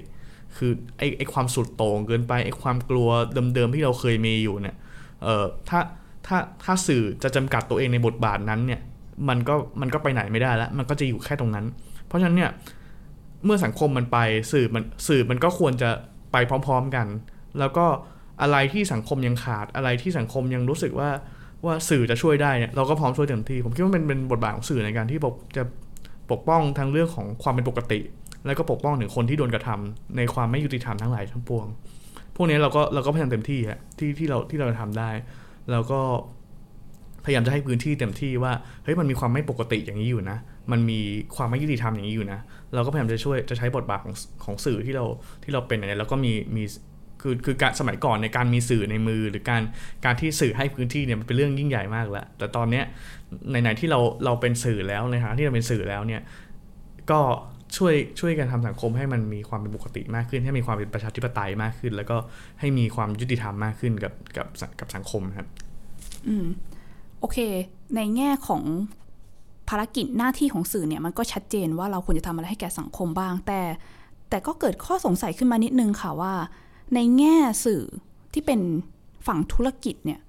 [0.57, 3.09] คือไอ้ไอ้ความสุดโต่งเกินไปไอ้ความกลัว
[3.55, 4.75] เดิมๆที่เราเคยมีอยู่เนี่ย
[5.23, 5.79] เอ่อถ้า
[6.27, 8.81] ถ้าถ้าสื่อจะจำกัดตัวเองในบทบาทนั้นเนี่ย
[9.29, 11.65] มันก็มันก็ไปไหนไม่ได้แล้ว มันก็จะอยู่แค่ตรงนั้น
[12.07, 12.51] เพราะฉะนั้นเนี่ย
[13.45, 14.17] เมื่อสังคมมันไป
[14.51, 15.89] สื่อมันสื่อมันก็ควรจะ
[16.31, 17.07] ไปพร้อม ๆกัน
[17.59, 17.85] แล้วก็
[18.41, 21.09] อะไรที่สังคมยังขาดอะไรที่สังคมยังรู้สึกว่า
[21.65, 25.63] ว่าสื่อจะช่วยได้เนี่ยเราก็พร้อมช่วยเต็มที่ผมคิดว่าเป็นเป็นบทบาทของสื่อในการที่ปกจะ
[26.31, 27.99] ปกป้องทั้งเรื่องของความเป็นปกติ
[28.45, 31.67] แล้วก็ปกป้องถึงคนที่โดนกระทำในความไม่ยุติธรรมทั้งหลายทั้งปวง
[32.35, 35.09] พวกนี้เราก็เราก็พยายามเต็มที่ฮะที่ที่เราที่เราจะทำได้
[35.71, 35.99] แล้วก็
[37.25, 40.37] พยายามจะให้พื้นที่เต็มที่ว่าเฮ้ยมันมีความไม่ปกติอย่างนี้อยู่นะ
[40.71, 40.99] มันมี
[41.35, 42.39] ความไม่ยุติธรรมอย่างนี้อยู่นะ
[42.73, 45.05] เราก็พยายามจะช่วยจะใช้บทบาทของของสื่อที่เรา
[45.43, 46.63] ที่เราเป็นเนี่ยแล้วก็มีมี
[47.21, 49.61] คือคือการสมัยก่อนในการมีสื่อในมือ หรือการ
[50.05, 52.85] การที่สื่อให้พื้นที่เนี่ยมันเป็นเรื่องยิ่งใหญ่มากแล้วแต่ตอนเนี้ย
[53.51, 56.21] ในไหนที่เราเราเป็นสื่อแล้วในฐานะที่เราเป็นสื่อแล้วเนี่ย
[57.11, 57.19] ก็
[57.77, 62.17] ช่วยช่วยกันทำสังคมให้มันมีความเป็นปกติมากขึ้น ให้มีความเป็นประชาธิปไตยมากขึ้น แล้วก็
[62.59, 64.47] ให้มีความยุติธรรมมากขึ้นกับกับ
[64.79, 65.47] กับสังคมครับ
[66.27, 66.45] อืม
[67.19, 67.37] โอเค
[67.95, 68.63] ในแง่ของ
[69.69, 73.61] ภารกิจหน้าที่ของสื่อเนี่ยมันก็ชัดเจนว่าเราควรจะทำอะไรให้แก่สังคมบ้าง แต่
[74.29, 76.33] แต่ก็เกิดข้อสงสัยขึ้นมานิดนึงค่ะว่า
[76.95, 77.83] ในแง่สื่อ
[78.33, 78.59] ที่เป็น
[79.27, 80.19] ฝั่งธุรกิจเนี่ย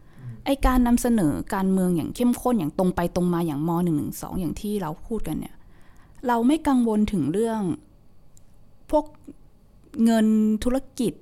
[0.46, 5.54] ไอการนำเสนอการเมืองอย่างเข้มข้นอย่างตรงไปตรงมาอย่างมหนึ่งหนึ่งสองอย่างที่เราพูดกันเนี่ย
[6.28, 7.60] เราไม่กังวลถึงเรื่อง
[8.90, 9.04] พวก
[10.04, 10.26] เงิน
[10.64, 11.12] ธุรกิจ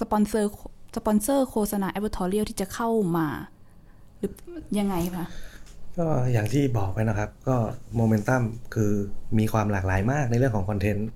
[0.00, 0.50] สปอนเซอร์
[0.96, 3.28] สปอนเซอร์โฆษณา advertorial ที่จะเข้ามา
[4.18, 4.32] หรือ
[4.78, 5.26] ยังไงคะ
[5.98, 7.56] ก็อย่างที่บอกไปนะครับ ก็
[7.96, 8.42] โมเมนตัม
[8.74, 8.92] คือ
[9.38, 11.08] มีความหลากหลายมากในเรื่องของคอนเทนต์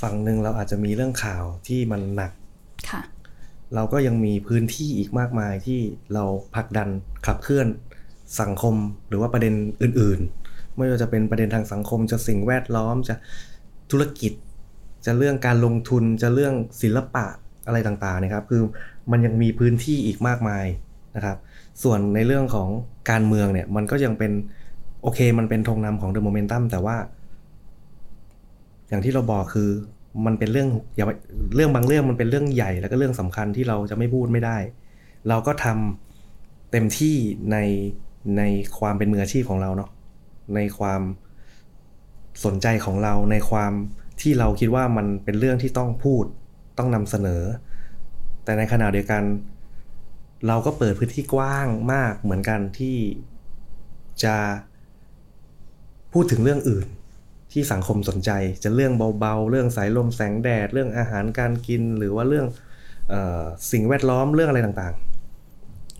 [0.00, 2.32] ฝั่งหนึ่งเราอาจจะมีเรื่องข่าวที่มันหนัก
[2.90, 3.02] ค่ะ
[3.74, 5.80] เราก็ยังมีพื้นที่อีกมากมายที่
[6.14, 6.24] เรา
[6.54, 6.88] ผลักดัน
[7.26, 7.66] ขับเคลื่อน
[8.40, 8.74] สังคม
[9.08, 10.43] หรือว่าประเด็นอื่นๆ
[10.76, 13.14] ไม่ว่าจะเป็นประเด็นทางสังคม จะสิ่งแวดล้อมจะ
[13.90, 14.32] ธุรกิจ
[15.06, 17.26] จะเรื่องการลงทุนจะเรื่องศิลปะ
[17.66, 18.62] อะไรต่างๆนะครับ คือ
[19.10, 20.64] มันยังมีพื้นที่อีกมากมาย
[21.16, 21.36] นะครับ
[21.82, 22.68] ส่วนในเรื่องของ
[23.10, 24.32] การเมืองเนี่ยมันก็ยังเป็น
[25.02, 26.96] โอเคมันเป็นธงนำของเดอะโมเมนตัมแต่ว่า
[28.88, 29.70] อย่างที่เราบอกคือ
[30.26, 31.06] มันเป็นเรื่องอย่า
[31.54, 34.56] เรื่องบางเรื่องมันเป็นเรื่องใหญ่แล้วก็เรื่องสำคัญที่เราจะไม่พูดไม่ได้
[35.28, 37.16] เราก็ทำเต็มที่
[37.52, 37.56] ใน
[38.38, 38.42] ใน
[38.78, 39.90] ความเป็นมืออาชีพของเราเนาะ
[40.54, 41.02] ในความ
[42.44, 43.72] สนใจของเราในความ
[44.20, 46.24] ที่เราคิดว่ามันเป็นเรื่องที่ต้องพูด
[46.78, 47.42] ต้องนำเสนอ
[48.44, 49.22] แต่ในขณะเดียวกัน
[50.46, 52.96] เราก็เปิดพื้นที่กว้างมากเหมือนกันที่
[54.24, 54.36] จะ
[56.12, 56.86] พูดถึงเรื่องอื่น
[57.52, 58.30] ที่สังคมสนใจ
[58.62, 62.46] จะเรื่องเบาๆ เรื่องสายลมแสงแดด เรื่องอาหารการกินหรือว่าเรื่อง
[63.12, 63.42] ออ
[63.72, 64.94] สิ่งแวดล้อมเรื่องอะไรต่าง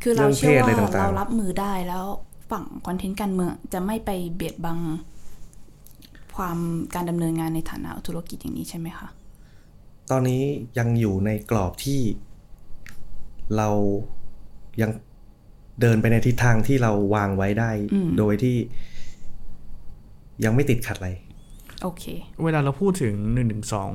[0.02, 2.06] คือเราเชื่องเพศอะไรว่าต่างๆเรารับมือได้แล้ว
[2.50, 4.78] ฝั่งคอนเทนต์การเมืองจะไม่ไปเบียดบัง
[6.36, 6.58] ความ
[6.94, 10.42] การดำเนินงานในฐานะธุรกิจอย่างนี้ใช่ไหมคะๆตอนนี้
[10.78, 12.00] ยังอยู่ในกรอบที่
[13.56, 13.68] เรา
[14.80, 14.90] ยัง
[15.80, 18.56] เดินไปในทิศทางที่เราวางไว้ได้อืมโดยที่
[20.44, 21.10] ยังไม่ติดขัดอะไร
[21.82, 22.04] โอเค
[22.44, 23.42] เวลาเราพูดถึง1นึ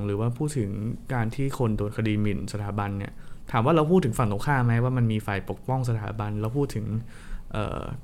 [0.06, 0.70] หรือว่าพูดถึง
[1.14, 3.14] การที่คนโดนคดีหมิ่นสถาบันเนี่ย
[3.52, 7.29] ถามว่าเราพูดถึงฝั่งตรงข้ามไหมว่ามันมีฝ่ายปกป้องสถาบัน เราพูดถึงเอ่อ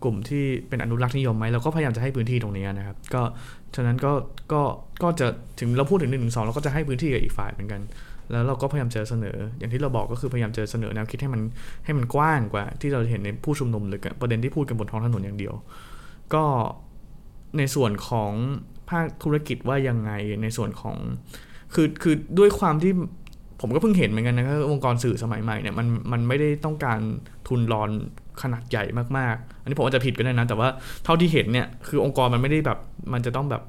[0.03, 3.21] กลุ่มที่เป็นอนุรักษ์นิยมไหมเราก็พยายามจะให้พื้นที่ตรงนี้นะครับ ก็
[3.75, 4.11] ฉะนั้นก็
[4.53, 4.61] ก็
[5.03, 5.27] ก็จะ
[5.59, 7.81] ถึงเราพูดถึงหนึ่งหนึ่งสองเราก็จะให้พื้นที่กับอีกฝ่ายเหมือนกัน
[8.31, 11.41] แล้วเราก็พยายามจะเสนอ อย่างที่เราบอกก็คือพยายามจะเสนอแนวคิดให้มัน
[11.85, 15.53] ให้มันกว้างกว่า ที่เราเห็นในผู้ชุมนุมหรือประเด็นที่พูดกันบนท้องถนนอย่างเดียว
[16.33, 16.43] ก็
[17.57, 18.31] ในส่วนของ
[18.89, 20.95] ภาคธุรกิจว่ายังไงในส่วนของ
[21.73, 22.93] คือคือด้วยความที่
[23.61, 26.99] ผมก็เพิ่งเห็นเหมือนกันนะครับองค์กรสื่อสมัยใหม่เนี่ยมันมันไม่ได้ต้องการ
[27.47, 27.91] ทุนรอน
[28.41, 28.83] ขนาดใหญ่
[29.17, 30.67] มากๆ อันนี้ผมอาจจะผิดก็ได้นะ แต่ว่า
[31.03, 32.79] เท่าที่เห็นเนี่ยคือองค์กรมันไม่ได้แบบ
[33.13, 33.63] มันจะต้องแบบ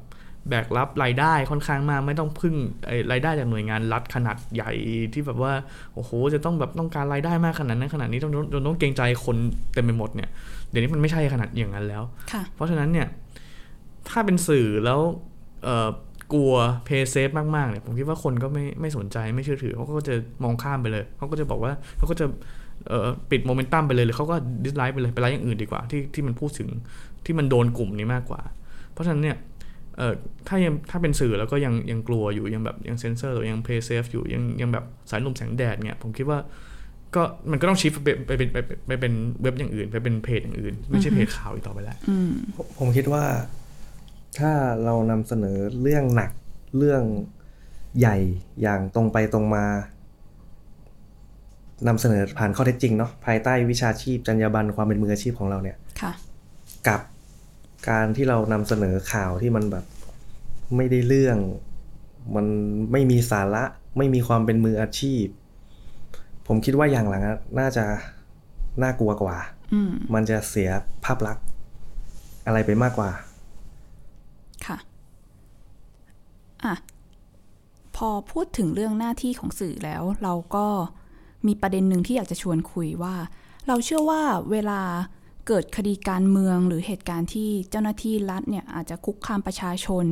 [0.51, 2.55] แบกรับรายได้ค่อนข้างมาก ไม่ต้องพึ่ง
[2.87, 4.73] ไอ้รายได้จากหน่วยงานรัฐขนาดใหญ่
[5.12, 5.53] ที่แบบว่า
[5.95, 9.37] โอ้โหจะต้องแบบต้องการรายได้มากขนาดนั้นขนาดนี้ต้องต้องต้องเกรงใจคน
[9.75, 10.29] เต็มไปหมดเนี่ย
[10.71, 12.03] เดี๋ยวนี้มันไม่ใช่ขนาดอย่างนั้นแล้ว
[12.33, 13.09] ค่ะเพราะฉะนั้นเนี่ย
[14.09, 15.01] ถ้าเป็นสื่อแล้ว
[15.64, 15.89] เอ่อ
[16.33, 16.55] กลัว
[16.85, 20.14] play safe มากๆเนี่ยผมคิดว่าคนก็ไม่ไม่สนใจไม่เชื่อถือเขาก็จะ
[20.45, 22.35] มองข้ามไปเลยเขาก็จะบอกว่าเขาก็จะเอ่อ
[23.31, 26.68] ปิดโมเมนตัมไปเลยหรือเขาก็ dislike ไปเลยไปไลค์อย่างอื่นดีกว่าที่ที่มันพูดถึง
[27.24, 28.41] ที่มันโดนกลุ่มนี้มากกว่า
[28.93, 29.37] เพราะฉะนั้นเนี่ย
[29.99, 30.14] เอ่อ
[30.49, 36.39] ถ้ายังถ้าเป็นสื่อแล้วก็ยังยังกลัวอยู่ยังแบบยังเซนเซอร์ยัง play safe อยู่ยังยังแบบสายลมแสงแดดเนี่ยผมคิดว่า
[37.14, 39.12] ก็มันก็ต้องชิฟไปไปเป็นไปเป็นไปเป็น
[39.43, 43.24] เว็บอย่างอื่น ไปเป็นเพจอย่างอื่น ไม่ใช่เพจข่าวอีกต่อไปแล้วอืมผมผมคิดว่า
[44.39, 44.53] ถ้า
[44.85, 46.31] เรานำเสนอเรื่องหนัก
[46.79, 47.03] เรื่อง
[47.99, 48.16] ใหญ่
[48.62, 49.64] อย่างตรงไปตรงมา
[51.89, 56.12] นำเสนอผ่านข้อเท็จจริงเนาะภายใต้วิชาชีพจรรยาบรรณความเป็นมืออาชีพของเราเนี่ยค่ะ
[56.89, 57.01] กับ
[57.89, 59.85] การที่เรานำเสนอข่าวที่มันแบบ
[60.77, 61.39] ไม่ได้เรื่อง
[62.35, 62.47] มัน
[62.93, 63.64] ไม่มีสาระ
[63.99, 65.24] ไม่มีความเป็นมืออาชีพ
[66.47, 67.85] ผมคิดว่าอย่างหลังอะน่าจะ
[68.83, 69.37] น่ากลัวกว่า
[69.72, 70.70] อืมมันจะเสีย
[71.05, 71.45] ภาพลักษณ์
[72.47, 73.11] อะไรไปมากกว่า
[74.66, 74.79] ค่ะ
[76.64, 76.74] อะ
[77.97, 80.66] พอพูดถึงเรื่องหน้าที่ของสื่อแล้ว เราก็
[81.47, 83.14] มีประเด็นหนึ่งที่อยากจะชวนคุยว่า
[83.66, 84.80] เราเชื่อว่าเวลา
[85.47, 90.05] เกิดคดีการเมืองหรือเหตุการณ์ที่เจ้าหน้าที่รัฐเนี่ยอาจจะคุกคามประชาชน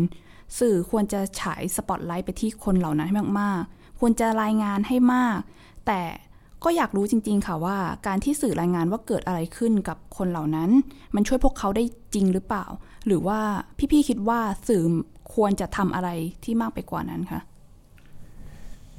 [0.59, 5.39] สื่อควรจะฉายสปอตไลท์ไปที่คนเหล่านั้นให้มากๆ ควรจะรายงานให้มาก
[5.87, 6.01] แต่
[6.65, 10.71] ก็อยากรู้จริง ๆ ค่ะว่าการที่สื่อรายงานว่าเกิดอะไรขึ้นกับคนเหล่านั้น
[11.15, 12.67] มันช่วยพวกเขาได้จริงหรือเปล่า
[13.07, 13.39] หรือว่า
[13.93, 14.83] พี่ๆคิดว่าสื่อ
[15.35, 16.09] ควรจะทำอะไร
[16.45, 17.41] ที่มากไปกว่านั้นคะ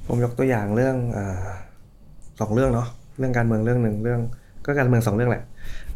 [0.06, 1.18] ผมยกตัวอย่างเรื่องอ
[2.40, 4.20] สองเรื่องเนาะเรื่องการเมืองเรื่องหนึ่งเรื่อง
[4.64, 5.44] ก็การเมืองสองเรื่องแหละ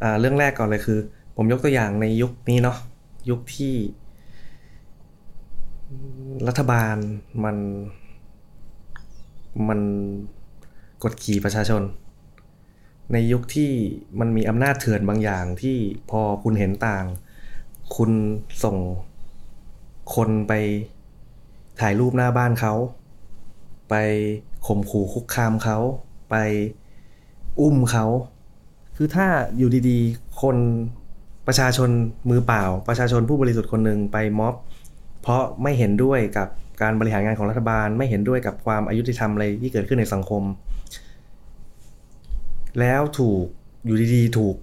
[0.03, 0.99] อ่าเรื่องแรกก่อนเลยคือ
[1.37, 2.77] ผมยกตัวอย่างในยุคนี้เนาะ
[3.31, 3.75] ยุคที่
[6.49, 6.97] รัฐบาล
[7.45, 7.57] มัน
[9.69, 9.81] มัน
[11.03, 11.83] กดขี่ประชาชน
[13.13, 13.71] ในยุคที่
[14.21, 15.77] มันมีอำนาจเถื่อนบางอย่างที่
[16.11, 17.05] พอคุณเห็นต่าง
[17.97, 18.11] คุณ
[18.65, 18.77] ส่ง
[20.15, 20.53] คนไป
[21.81, 22.75] ถ่ายรูปหน้าบ้านเขา
[23.91, 23.95] ไป
[24.67, 25.79] ข่มขู่คุกคามเขา
[26.31, 26.37] ไป
[27.61, 28.07] อุ้มเขา
[28.97, 29.27] คือถ้า
[29.57, 30.57] อยู่ดีๆ คน
[31.47, 31.91] ประชาชน
[32.31, 34.55] มือเปล่า ประชาชนผู้บริสุทธิ์คนหนึ่งไปม็อบ
[35.23, 36.49] เพราะไม่เห็นด้วยกับ
[36.83, 40.43] การบริหารงานของรัฐบาล ไม่เห็นด้วยกับความอายุติธรรมอะไรที่เกิดขึ้นในสังคม
[42.81, 43.45] แล้วถูก
[43.85, 44.57] อยู่ดีๆ ถูก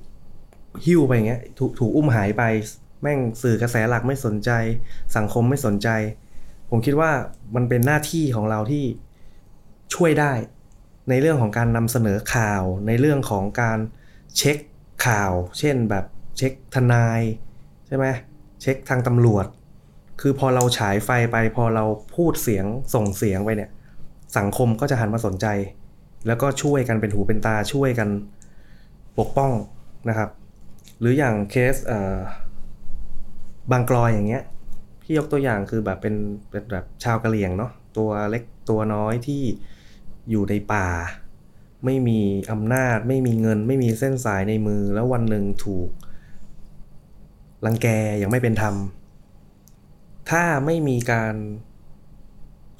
[0.86, 2.43] หิ้วไปอย่างเงี้ยถูกถูกอุ้มหายไป
[3.01, 4.49] แม่งสื่อกระแสหลักไม่สนใจ
[5.18, 5.89] สังคมไม่สนใจ
[6.70, 7.11] ผมคิดว่า
[7.55, 8.84] มันเป็นหน้าที่ของเราที่
[9.93, 10.32] ช่วยได้
[11.10, 13.80] ในเรื่องของการนำเสนอข่าว ในเรื่องของการ
[14.38, 14.58] เช็ค
[15.05, 16.05] ข่าว เช่นแบบ
[16.38, 17.22] เช็คทนาย
[17.88, 18.05] ใช่ไหม
[18.62, 19.45] เช็คทางตำรวจ
[20.22, 21.86] คือพอเราฉายไฟไปพอเรา
[22.16, 23.72] พูดเสียงส่งเสียงไปเนี่ย
[24.38, 25.47] สังคมก็จะหันมาสนใจ
[26.28, 28.10] แล้วก็ช่วยกันเป็นหูเป็นตาช่วยกัน
[29.20, 29.51] ปกป้อง
[30.10, 30.30] นะครับ
[30.99, 32.18] หรืออย่างเคสเอ่อ
[33.72, 34.43] บางกลอยอย่างเงี้ย
[35.01, 36.16] พี่ยกตัวอย่างคือแบบเป็น
[36.49, 39.43] เป็นแบบชาวกะเหรี่ยงเนาะตัวเล็กตัวน้อยที่
[40.30, 40.88] อยู่ในป่า
[41.86, 42.20] ไม่มี
[42.52, 45.90] อำนาจ ไม่มีเงิน ไม่มีเส้นสายในมือ แล้ววันหนึ่งถูก
[47.66, 48.76] รังแกอย่างไม่เป็นธรรม
[50.30, 51.34] ถ้าไม่มีการ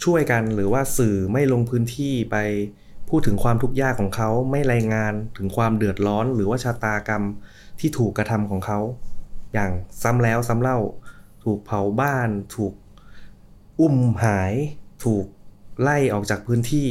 [0.04, 2.38] ช่วยกันหรือว่าสื่อไม่ลงพื้นที่ไป
[3.10, 7.24] พูดถึงความทุกข์ยากของเขาไม่รายงานถึงความเดือดร้อน หรือว่าชะตากรรม
[7.80, 8.80] ที่ถูกกระทำของเขา
[9.54, 9.72] อย่าง
[10.04, 10.80] ซ้ำแล้วซ้ำเล่า
[11.44, 12.74] ถูกเผาบ้าน ถูก
[13.80, 14.54] อุ้มหาย
[15.04, 15.26] ถูก
[15.82, 16.90] ไล่ออกจากพื้นที่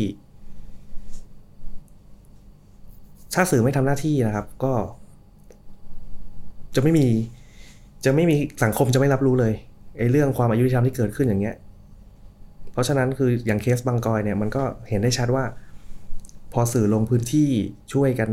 [3.37, 4.73] ถ้าสื่อไม่ทำหน้าที่นะครับ ก็
[6.75, 7.07] จะไม่มี
[8.05, 9.53] จะไม่มีสังคมจะไม่รับรู้เลย
[9.99, 11.57] ไอ้เรื่องความอายุธรรมที่เกิดขึ้นอย่างเงี้ย
[12.73, 15.45] เพราะฉะนั้นคืออย่างเคสบางกอยเนี่ยมันก็เห็นได้ชัดว่า
[16.53, 17.49] พอสื่อลงพื้นที่
[17.93, 18.31] ช่วยกัน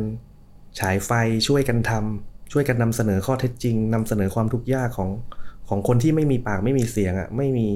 [0.80, 1.12] ฉายไฟ
[1.48, 5.10] ช่วยกันทำช่วยกันนำเสนอข้อเท็จจริงนำเสนอความทุกข์ยากของ
[5.70, 7.68] ของคนที่ไม่มีปากไม่มีเสียงอะ่ะไม่มี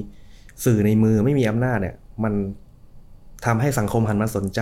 [0.64, 2.34] สื่อในมือไม่มีอำนาจเนี่ย มัน
[3.46, 4.60] ทำให้สังคมหันมาสนใจ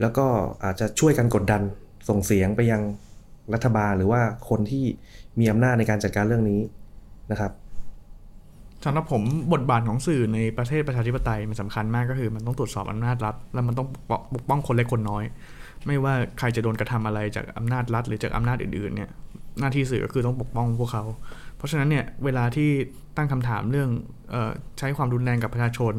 [0.00, 0.26] แล้วก็
[0.64, 1.62] อาจจะช่วยกันกดดัน
[2.08, 2.82] ส่งเสียงไปยัง
[3.54, 4.84] รัฐบาลหรือว่าคนที่
[5.38, 6.60] มีอำนาจในการจัดการเรื่องนี้
[7.30, 7.52] นะครับ
[8.84, 9.22] สำหรับผม
[9.52, 13.88] บทบาทของสื่อในประเทศประชาธิปไตยมันสำคัญมากก็คือมันต้องตรวจสอบอำนาจรัฐ แล้วมันต้อง
[14.34, 15.24] ปกป้องคนเล็กคนน้อย
[15.86, 19.10] ไม่ว่าใครจะโดนกระทำอะไรจากอำนาจรัฐ หรือจากอำนาจอื่นๆเนี่ย
[19.60, 21.04] หน้าที่สื่อก็คือต้องปกป้องพวกเขา
[21.60, 22.70] เพราะฉะนั้นเนี่ยเวลาที่
[23.16, 23.90] ตั้งคำถามเรื่อง
[24.34, 25.94] ออใช้ความรุนแรงกับประชาชน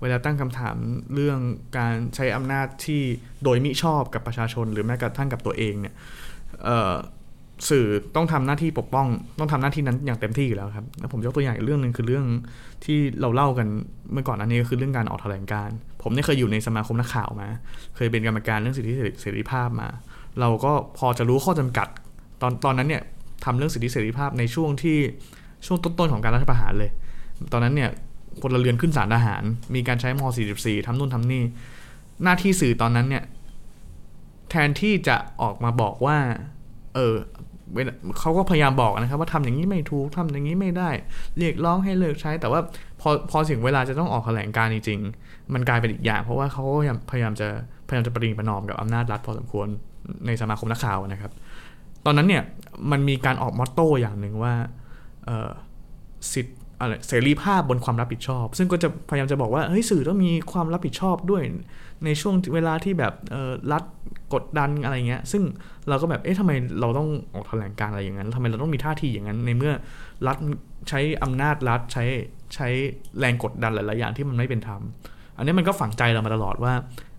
[0.00, 0.76] เวลาตั้งคำถาม
[1.14, 1.38] เรื่อง
[1.78, 3.02] การใช้อำนาจที่
[3.44, 5.94] โดยมิชอบกับประชาชน หรือแม้กระทั่งกับตัวเองเนี่ย
[7.70, 7.86] สื่อ
[8.16, 9.06] ต้องทำหน้าที่ปกป้อง
[9.38, 12.26] ต้องทำหน้าที่นั้นอย่างเต็มที่อยู่แล้วครับแล้วผมยกตัวอย่างอีกเรื่องหนึ่งคือเรื่อง
[12.84, 13.66] ที่เราเล่ากัน
[14.12, 15.70] เมื่อก่อนอันนี้ก็คือเรื่องการออกแถลงการ
[16.02, 17.48] ผมเนี่ยเคยอยู่ในสมาคมนักข่าวมา
[17.96, 19.88] เคยเป็นกรรมการเรื่องสิทธิเสรีภาพมา
[20.40, 21.88] เราก็พอจะรู้ข้อจำกัด
[22.42, 23.02] ตอนตอนนั้นเนี่ย
[23.44, 24.98] ทำเรื่องสิทธิเสรีภาพในช่วงที่
[25.66, 26.90] ช่วงต้นๆของการรัฐประหารเลย
[27.52, 27.90] ตอนนั้นเนี่ย
[28.40, 29.42] พลเรือนขึ้นศาลทหาร
[29.74, 30.22] มีการใช้ม
[30.56, 31.42] .44 ทำนู่นทำนี่
[32.22, 33.24] หน้าที่สื่อตอนนั้นเนี่ย
[34.50, 36.16] แทนที่จะออกมาบอกว่า
[36.94, 37.14] เออ
[38.18, 40.90] เขาก็พยายามบอกนะครับ ว่าทำอย่างนี้ไม่ถูกทำอย่างนี้ไม่ได้
[41.38, 42.60] เรียกร้องให้เลิกใช้ แต่ว่า
[43.00, 46.72] พอพอถึงเวลาจะต้องออกแถลงการจริงๆ มันกลายเป็นอีกอย่าง เพราะว่าเขาก็
[47.10, 47.48] พยายามจะ
[47.88, 49.66] พยายามจะประดิประนอมกับอำนาจรัฐพอสมควร
[50.26, 51.32] ในสมาคมนักข่าวนะครับ
[52.04, 52.42] ตอนนั้นเนี่ย
[52.90, 54.54] มันมีการออกมอตโต้อย่างหนึ่งว่า
[56.32, 61.42] สิทธิอะไรเสรีภาพบนความรับผิดชอบ ซึ่งก็จะพยายามจะบอกว่าเฮ้ยสื่อต้องมีความรับผิดชอบด้วย
[62.04, 63.14] ในช่วงเวลาที่แบบ
[63.72, 63.84] รัฐ
[64.34, 65.42] กดดันอะไรเงี้ย ซึ่ง
[65.88, 69.72] เราก็แบบเอ๊ะทำไมเราต้องออกแถลงการอะไรอย่างนั้นทำไมเราต้องมีท่าทีอย่างนั้น ในเมื่อ
[70.26, 70.36] รัฐ
[70.88, 72.04] ใช้อำนาจรัฐใช้
[72.54, 72.68] ใช้
[73.18, 74.80] แรงกดดันหลายๆอย่างที่มันไม่เป็นธรรม
[75.36, 76.72] อันนี้มันก็ฝังใจเรามาตลอดว่า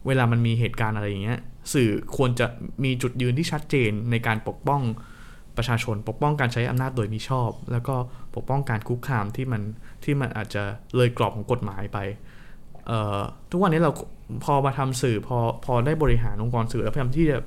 [0.07, 1.39] เวลามันมีเหตุการณ์อะไรอย่างเงี้ย
[1.73, 2.47] สื่อควรจะ
[2.83, 4.81] มีจุดยืนที่ชัดเจนในการปกป้อง
[5.57, 7.95] ประชาชนปกป้องการใช้อำนาจโดยมิชอบ แล้วก็
[8.35, 9.61] ปกป้องการคุกคามที่มัน
[10.03, 10.63] ที่มันอาจจะ
[10.95, 11.97] เลยกรอบของกฎหมายไป
[13.51, 13.91] ทุกวันนี้เรา
[14.43, 17.37] พอมาทำสื่อพอพอได้บริหารองค์กรสื่อแล้วพยายามที่จะ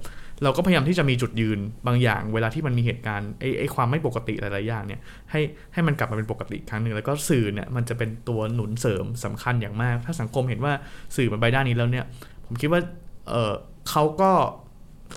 [0.42, 5.00] เราก็พยายามที่จะมีจุดยืนบางอย่าง เวลาที่มันมีเหตุการณ์ไอ้ไอ้ความไม่ปกติหลายๆอย่างเนี่ย
[5.30, 5.40] ให้
[5.72, 10.72] ให้มันกลับมาเป็นปกติครั้งหนึ่งแล้วก็สื่อเนี่ยมันจะเป็นตัวหนุนเสริมสำคัญอย่างมาก ถ้าสังคมเห็นว่า
[11.16, 12.04] สื่อมันไปด้านนี้แล้วเนี่ย
[12.48, 12.80] ผมคิดว่า
[13.28, 13.52] เออ
[13.90, 14.30] เขาก็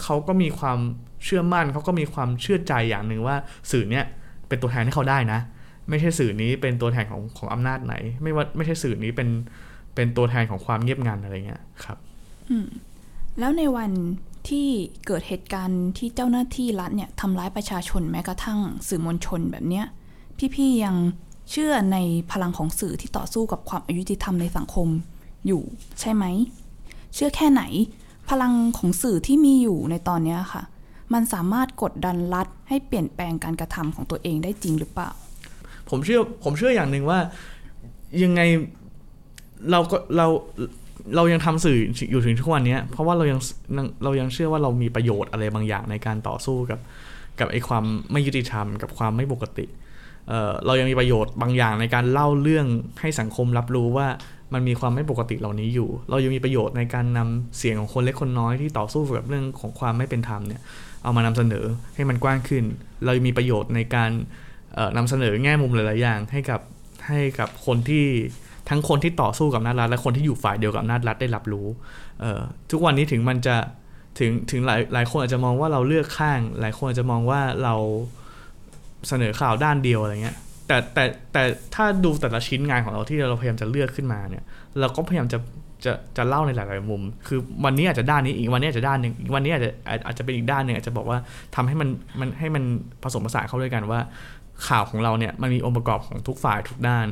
[0.01, 0.79] เขาก็มีความ
[1.23, 3.35] เชื่อมั่นเขาก็มีความเชื่อใจอย่างหนึ่งว่า
[3.71, 4.05] สื่อเนี่ย
[4.47, 5.39] เป็นตัวแทนให้เขาได้นะ
[5.89, 9.29] ไม่ใช่สื่อนี้เป็นตัวแทนของของอำนาจไหน ไม่ว่าไม่ใช่สื่อนี้เป็น
[9.95, 11.97] เป็นตัวแทนของความเงียบงันอะไรเงี้ยครับ
[12.49, 12.67] อืม
[13.39, 13.91] แล้วในวัน
[14.49, 14.67] ที่
[15.05, 19.85] เกิดเหตุการณ์ที่เจ้าหน้าที่รัฐเนี่ยทำร้ายประชาชนแม้กระทั่งสื่อมวลชนแบบเนี้ย
[20.55, 20.95] พี่ๆยัง
[21.51, 21.97] เชื่อใน
[22.31, 24.87] พลังของสื่อที่ต่อสู้กับความอายุติธรรมในสังคม
[25.47, 25.61] อยู่
[25.99, 26.25] ใช่ไหม
[27.15, 27.63] เชื่อแค่ไหน
[28.29, 30.63] พลังของสื่อที่มีอยู่ในตอนนี้ค่ะ
[31.13, 35.09] มันสามารถกดดันรัฐให้เปลี่ยนแปลงการกระทำของตัวเองได้จริงหรือเปล่า
[35.89, 37.19] ผมเชื่อผมเชื่ออย่างหนึ่งว่า
[38.23, 38.41] ยังไง
[39.71, 40.27] เราก็เรา
[41.15, 41.77] เรายังทำสื่อ
[42.11, 43.39] อยู่ถึงทุกวันนี้เพราะว่าเรายัง
[44.03, 46.79] เรายังเชื่อว่าเรามีประโยชน์อะไรบางอย่างในการต่อสู้กับ
[47.39, 49.65] กับไอ้ความไม่ยุติธรรมกับความไม่ปกติ
[50.27, 52.67] เเรายังมีประโยชน์บางอย่างในการเล่าเรื่อง
[53.01, 54.07] ให้สังคมรับรู้ว่า
[54.53, 60.61] มันมีความไม่ปกติเหล่านี้อยู่ เรายังมีประโยชน์ในการนำเสียงของคนเล็กคนน้อยที่ต่อสู้กับเรื่องของความไม่เป็นธรรมเนี่ย
[61.03, 62.63] เอามานำเสนอให้มันกว้างขึ้น
[63.03, 64.11] เรายังมีประโยชน์ในการ
[64.97, 66.61] นำเสนอแง่มุมหลาย ๆ อย่าง ให้กับ
[67.07, 68.05] ให้กับคนที่
[68.69, 71.67] ทั้งคนที่ต่อสู้กับนารัฐและคนที่อยู่ฝ่ายเดียวกับนารัฐได้รับรู้
[72.71, 73.55] ทุกวันนี้ถึงมันจะ
[74.19, 77.75] ถึงถึงหลายหลายคนอาจจะมองว่าเราเลือกข้าง หลายคนอาจจะมองว่าเรา
[79.07, 80.37] เสนอข่าวด้านเดียวอะไรเงี้ย
[80.71, 81.43] แต่แต่แต่
[81.75, 84.43] ถ้าดูแต่ละชิ้นงานของเราที่เราพยายามจะเลือกขึ้นมาเนี่ย
[84.79, 85.39] เราก็พยายามจะ
[85.85, 89.71] จะจะเล่าในหลาย ๆ มุม คือวันนี้อาจจะด้านนี้อีกวันนี้อาจจะด้านหนึ่งอีกวันนี้อาจจะ
[90.07, 91.17] อาจจะเป็นอีกด้านหนึ่งอาจจะบอกว่า
[91.55, 92.63] ทำให้มันมันให้มัน
[93.03, 93.99] ผสมผสานเข้าด้วยกันว่า
[94.67, 97.07] ข่าวของเราเนี่ยมันมีองค์ประกอบของทุกฝ่ายทุกด้าน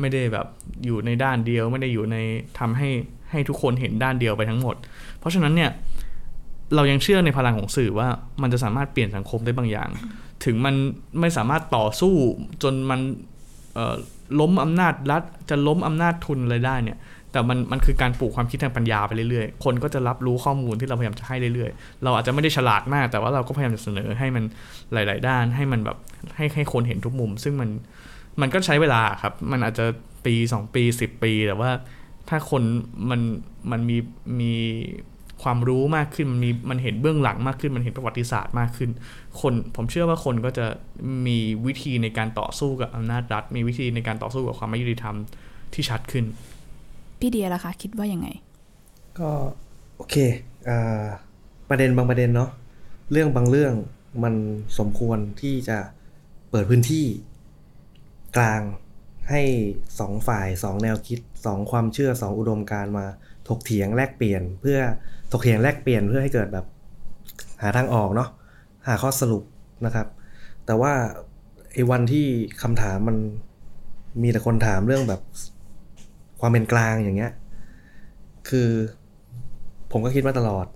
[0.00, 0.46] ไม่ได้แบบ
[0.86, 2.16] อยู่ในด้านเดียว ไม่ได้อยู่ใน
[2.58, 2.88] ทำให้
[3.30, 4.76] ให้ทุกคนเห็นด้านเดียวไปทั้งหมด
[5.18, 5.70] เพราะฉะนั้นเนี่ย
[6.74, 8.08] เรายังเชื่อในพลังของสื่อว่า
[8.42, 9.88] มันจะสามารถเปลี่ยนสังคมได้บางอย่าง
[10.44, 10.74] ถึงมัน
[11.20, 12.14] ไม่สามารถต่อสู้
[12.62, 13.00] จนมัน
[14.40, 16.98] ล้มอำนาจรัฐจะล้มอำนาจทุนอะไรได้เนี่ย
[17.32, 24.44] แต่มันมันคือการปลูกความคิดทางปัญญาไปเรื่อยๆ คนก็จะรับรู้ข้อมูลที่เราพยายามจะให้เรื่อยๆ เราอาจจะไม่ได้ฉลาดมาก แต่ว่าเราก็พยายามจะเสนอให้มัน
[24.92, 25.98] หลาย ๆ ด้านให้มันแบบ
[26.36, 27.70] ให้ให้คนเห็นทุกมุม ซึ่งมัน
[28.40, 29.84] มันก็ใช้เวลาครับ มันอาจจะ
[30.26, 31.70] ปีสองปีสิบปี แต่ว่า
[32.28, 32.62] ถ้าคน
[33.10, 33.20] มัน
[33.70, 33.96] มันมี
[34.40, 34.52] มี
[35.44, 38.90] ความรู้มากขึ้นมันมีมันเห็นเบื้องหลังมากขึ้น มันเห็นประวัติศาสตร์มากขึ้น
[39.40, 40.66] คนผมเชื่อว่าคนก็จะ
[41.26, 45.16] มีวิธีในการต่อสู้กับอำนาจรัฐ มีวิธีในการต่อสู้กับความไม่ยุติธรรม
[45.74, 46.24] ที่ชัดขึ้น
[47.20, 48.28] พี่เดียล่ะคะคิดว่ายังไง
[49.18, 49.30] ก็
[49.96, 50.16] โอเค
[50.68, 50.70] อ
[51.68, 52.50] ประเด็นบางประเด็นเนาะ
[53.12, 53.74] เรื่องบางเรื่อง
[54.22, 54.34] มัน
[54.78, 55.78] สมควรที่จะ
[56.50, 57.06] เปิดพื้นที่
[58.36, 58.62] กลาง
[59.30, 59.42] ให้
[60.00, 63.06] สองฝ่ายสองแนวคิดสองความเชื่อสองอุดมการมา
[63.48, 64.78] ถกเถียงแลกเปลี่ยน เพื่อ
[65.32, 66.66] ถกเถียงแลกเปลี่ยนเพื่อให้เกิดแบบ
[67.62, 68.28] หาทางออกเนาะ
[68.86, 69.42] หาข้อสรุป
[69.86, 70.06] นะครับ
[70.66, 70.92] แต่ว่า
[71.72, 72.26] ไอ้วันที่
[72.62, 73.16] คำถามมัน
[74.22, 75.20] มีแต่คนถามเรื่องแบบ
[76.40, 77.32] ความเป็นกลางอย่างเงี้ย
[78.48, 78.68] คือ
[79.90, 80.66] ผมก็คิดมาตลอด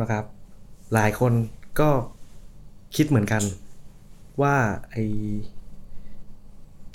[0.00, 0.24] นะครับ
[0.94, 1.32] หลายคน
[1.80, 1.90] ก็
[2.96, 3.42] คิดเหมือนกัน
[4.42, 4.54] ว่า
[4.90, 4.96] ไอ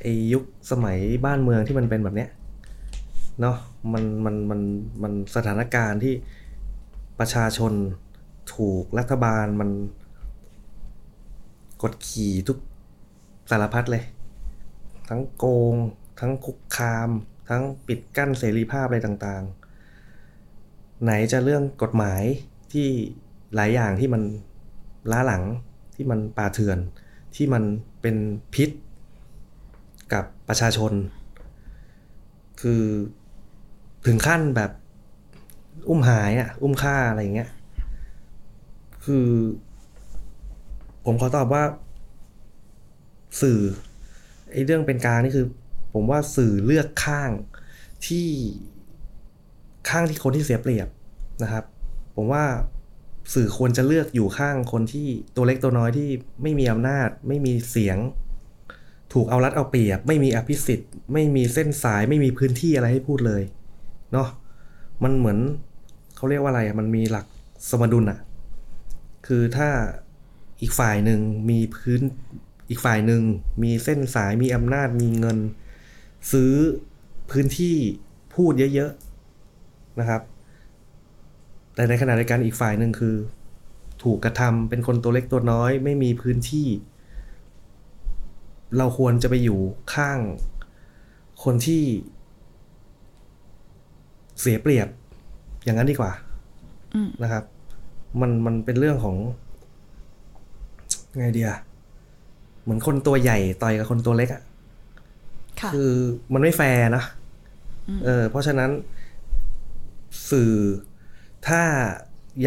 [0.02, 2.30] ไอยุคสมัยบ้านเมืองที่มันเป็นแบบเนี้ย
[3.42, 3.58] เนาะ
[3.94, 4.62] มันมันมัน
[5.02, 6.14] มันสถานการณ์ที่
[7.20, 7.74] ประชาชน
[8.54, 9.70] ถูกรัฐบาลมัน
[11.82, 12.58] กดขี่ทุก
[13.50, 14.04] สารพัดเลย
[15.10, 15.76] ทั้งโกง
[16.20, 17.10] ทั้งคุกคาม
[17.50, 22.24] ทั้งปิดกั้นเสรีภาพอะไรต่างๆ ไหนจะเรื่องกฎหมาย
[22.74, 22.88] ที่
[23.56, 24.24] หลายอย่างที่มัน
[25.12, 25.44] ล้าหลัง
[25.96, 26.80] ที่มันป่าเถื่อน
[27.36, 27.64] ที่มัน
[28.02, 28.16] เป็น
[28.54, 28.70] พิษ
[30.14, 30.94] กับประชาชน
[32.62, 32.84] คือ
[34.06, 34.72] ถึงขั้นแบบ
[35.90, 37.50] อุ้มหายอะ อุ้มฆ่าอะไรอย่างเงี้ย
[39.06, 39.28] คือ
[41.06, 41.64] ผมขอตอบว่า
[43.42, 43.60] สื่อ
[44.52, 45.46] ไอ้เรื่องเป็นกลางนี่คือ
[45.94, 47.32] ผมว่าสื่อเลือกข้าง
[48.08, 48.30] ที่
[49.90, 50.88] ข้างที่คนที่เสียเปรียบ
[51.44, 51.64] นะครับ
[52.16, 52.44] ผมว่า
[53.34, 56.10] สื่อควรจะเลือกอยู่ข้างคนที่ตัวเล็กตัวน้อยที่
[56.44, 57.98] ไม่มีอำนาจ ไม่มีเสียง
[59.14, 63.44] ถูกเอารัดเอาเปรียบ ไม่มีอภิสิทธิ์ ไม่มีเส้นสายไม่มีพื้นที่อะไรให้พูดเลย
[64.14, 64.28] เนาะ
[65.04, 65.40] มันเหมือน
[66.16, 67.26] เขาเรียกว่าอะไรอะมันมีหลัก
[67.70, 68.20] สมดุลอะ
[69.28, 69.70] คือถ้า
[70.62, 72.02] อีกฝ่ายหนึ่งมีพื้น
[72.70, 73.22] อีกฝ่ายหนึ่ง
[73.64, 75.38] มีเส้นสายมีอำนาจมีเงิน
[76.32, 76.54] ซื้อ
[77.32, 77.76] พื้นที่
[78.36, 80.22] พูดเยอะๆนะครับ
[81.76, 83.16] แต่ในขณะเดียวกันอีกฝ่ายหนึ่งคือ
[84.04, 86.68] ถูกกระทำเป็นคนตัวเล็กตัวน้อย ไม่มีพื้นที่
[88.78, 89.60] เราควรจะไปอยู่
[89.94, 90.20] ข้าง
[91.44, 91.84] คนที่
[94.42, 94.88] เสียเปรียบ
[95.64, 96.12] อย่างนั้นดีกว่า
[96.96, 97.44] อืมนะครับ
[98.22, 99.16] มันมันเป็นเรื่องของ
[101.18, 101.50] ไงเดีย
[102.64, 104.42] เหมือนคนตัวใหญ่ต่อยกับคนตัวเล็กอะ
[105.62, 105.92] ค่ะ คือ
[106.34, 107.04] มันไม่แฟร์นะ
[108.06, 108.72] เออ เพราะฉะนั้น
[110.32, 110.54] สื่อ
[111.48, 111.62] ถ้า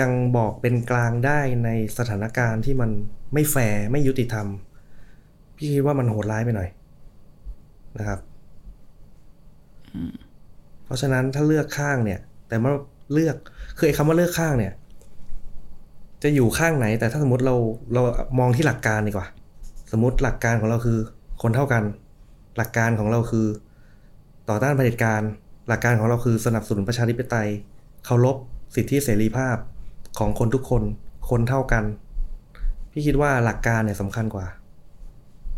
[0.01, 1.69] ยังบอกเป็นกลางได้ใน
[1.99, 2.91] สถานการณ์ที่มัน
[3.33, 4.47] ไม่แฟร์ไม่ยุติธรรม
[5.57, 6.69] พี่คิดว่ามันโหดร้ายไปหน่อย
[7.99, 8.19] นะครับ
[10.91, 12.73] เพราะฉะนั้นถ้าเลือกข้างเนี่ย แต่ว่า
[13.13, 13.37] เลือก
[13.77, 14.73] คือไอ้คำว่าเลือกข้างเนี่ย
[16.23, 17.57] จะอยู่ข้างไหน แต่ถ้าสมมติเรา
[17.95, 18.03] เรา
[18.39, 19.27] มองที่หลักการดีกว่า
[19.93, 20.99] สมมติหลักการของเราคือ
[21.43, 21.83] คนเท่ากัน
[22.57, 23.47] หลักการของเราคือ
[24.49, 25.23] ต่อต้านเผด็จการ
[25.69, 27.49] หลักการของเราคือสนับสนุนประชาธิปไตย
[28.05, 28.37] เคารพ
[28.75, 29.57] สิทธิเสรีภาพ
[30.19, 30.83] ของคนทุกคน
[31.31, 31.85] คนเท่ากัน
[32.93, 34.47] พี่คิดว่าหลักการเนี่ยสำคัญกว่า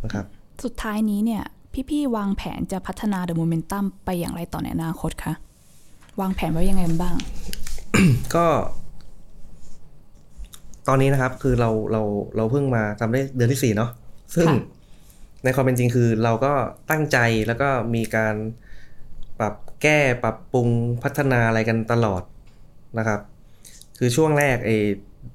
[0.05, 0.25] นะครับ
[0.65, 1.43] สุดท้ายนี้เนี่ย
[1.91, 5.33] พี่ๆวางแผนจะพัฒนา The Momentum ไปอย่างไรต่อในอนาคตคะ
[6.21, 7.17] วางแผนไว้ยังไงบ้าง
[8.35, 8.47] ก็
[10.89, 12.03] ตอนนี้นะครับ คือเราเรา
[12.37, 13.91] เราเพิ่งมาทำได้เดือนที่สี่เนาะ
[14.35, 14.57] ซึ่งค่ะ
[15.45, 16.53] ในความเป็นจริงคือเราก็
[16.91, 18.35] ตั้งใจแล้วก็มีการ
[19.39, 20.69] ปรับแก้ปรับปรุง
[21.03, 22.23] พัฒนาอะไรกันตลอด
[22.99, 23.21] นะครับ
[23.99, 24.71] คือช่วงแรกไอ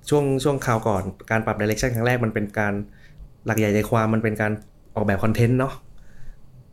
[0.10, 2.74] ช่วงช่วงข่าวก่อนการปรับดิเรกชันครั้งแรกมันเป็นการ
[3.46, 4.52] หลักใหญ่ใจความมันเป็นการ
[4.96, 5.74] ออกแบบคอนเทนต์เนาะ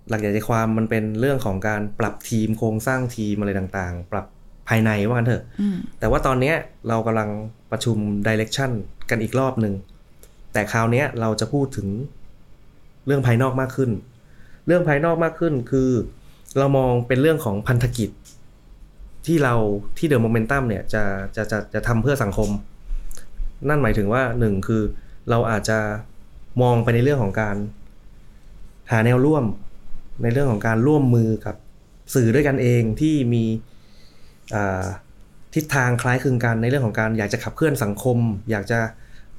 [0.08, 4.26] หลักใหญ่ใจความมันเป็นเรื่องของการปรับทีมโครงสร้างทีมอะไรต่างๆ ปรับ
[4.68, 6.56] ภายในว่ากันเถอะอืมแต่ว่าตอนเนี้ย
[6.88, 7.30] เรากำลัง
[7.70, 7.96] ประชุม
[8.26, 8.70] ดิเรกชัน
[9.10, 9.74] กันอีกรอบหนึ่ง
[10.52, 11.88] แต่คราวเนี้ยเราจะพูดถึง
[13.06, 13.90] เรื่องภายนอกมากขึ้น
[14.66, 15.90] เรื่องภายนอกมากขึ้นคือ
[16.58, 18.10] เรามองเป็นเรื่องของพันธกิจ
[19.26, 19.54] ที่เรา
[19.98, 21.02] ที่เดอะโมเมนตัมเนี่ยจะ
[21.36, 22.50] จะจะจะทำเพื่อสังคม
[23.68, 24.82] นั่นหมายถึงว่าหนึ่งคือ
[25.30, 25.78] เราอาจจะ
[26.62, 27.56] มองไปในเรื่องของการ
[28.90, 29.44] หาแนวร่วม
[30.22, 31.56] ในเรื่องของการร่วมมือกับ
[32.14, 33.44] สื่อด้วยกันเองที่มี
[35.54, 38.18] ทิศทางคล้ายคลึงกันในเรื่องของการอยากจะขับเคลื่อนสังคม
[38.50, 38.78] อยากจะ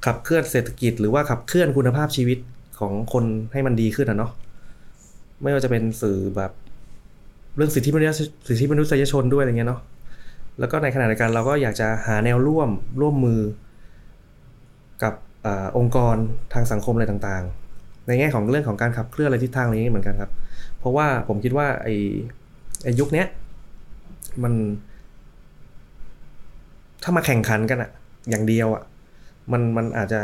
[0.06, 2.38] ขับเคลื่อนเศรษฐกิจ หรือว่าขับเคลื่อนคุณภาพชีวิต
[2.78, 4.32] ของคนให้มันดีขึ้นนะเนาะ
[5.42, 6.52] ไม่ว่าจะเป็นสื่อแบบ
[7.56, 8.10] เรื่องสิทธิมนุษย
[8.48, 9.80] สิทธิมนุษยชนด้วยอะไรเงี้ยเนาะ
[10.58, 12.70] แล้วก็ในขณะเดียวกันเราก็อยากจะหาแนวร่วม
[13.00, 13.40] ร่วมมือ
[15.02, 15.14] กับ
[15.46, 15.48] อ
[15.78, 16.16] องค์กร
[16.52, 20.30] ทางสังคมอะไรต่างๆ ในแง่ของเรื่องของการขับเคลื่อนอะไรทิศทางอะไรนี้เหมือนกันครับ
[20.86, 21.94] ราะว่าผมคิดว่าไอ้
[22.84, 23.26] ไอยุคเนี้ย
[24.42, 24.54] มัน
[27.02, 27.90] ถ้ามาแข่งขันกันอะ
[28.30, 28.82] อย่างเดียวอะ
[29.52, 30.20] มันมันอาจจะ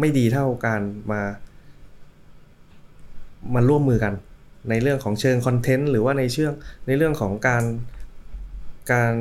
[0.00, 0.80] ไม่ดีเท่าการ
[1.12, 1.20] มา
[3.54, 4.14] มาร่วมมือกัน
[4.70, 6.52] ในเรื่องของเชิงคอนเทนต์หรือว่าในเชื่อง
[6.86, 7.64] ในเรื่องของการ
[8.92, 9.12] การ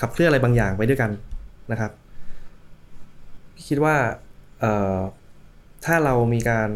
[0.00, 1.10] ขับเคลื่อนอะไรบางอย่างไปด้วยกัน
[1.72, 1.92] นะครับ
[3.66, 3.96] คิดว่า
[5.84, 6.70] ถ้าเรามีการ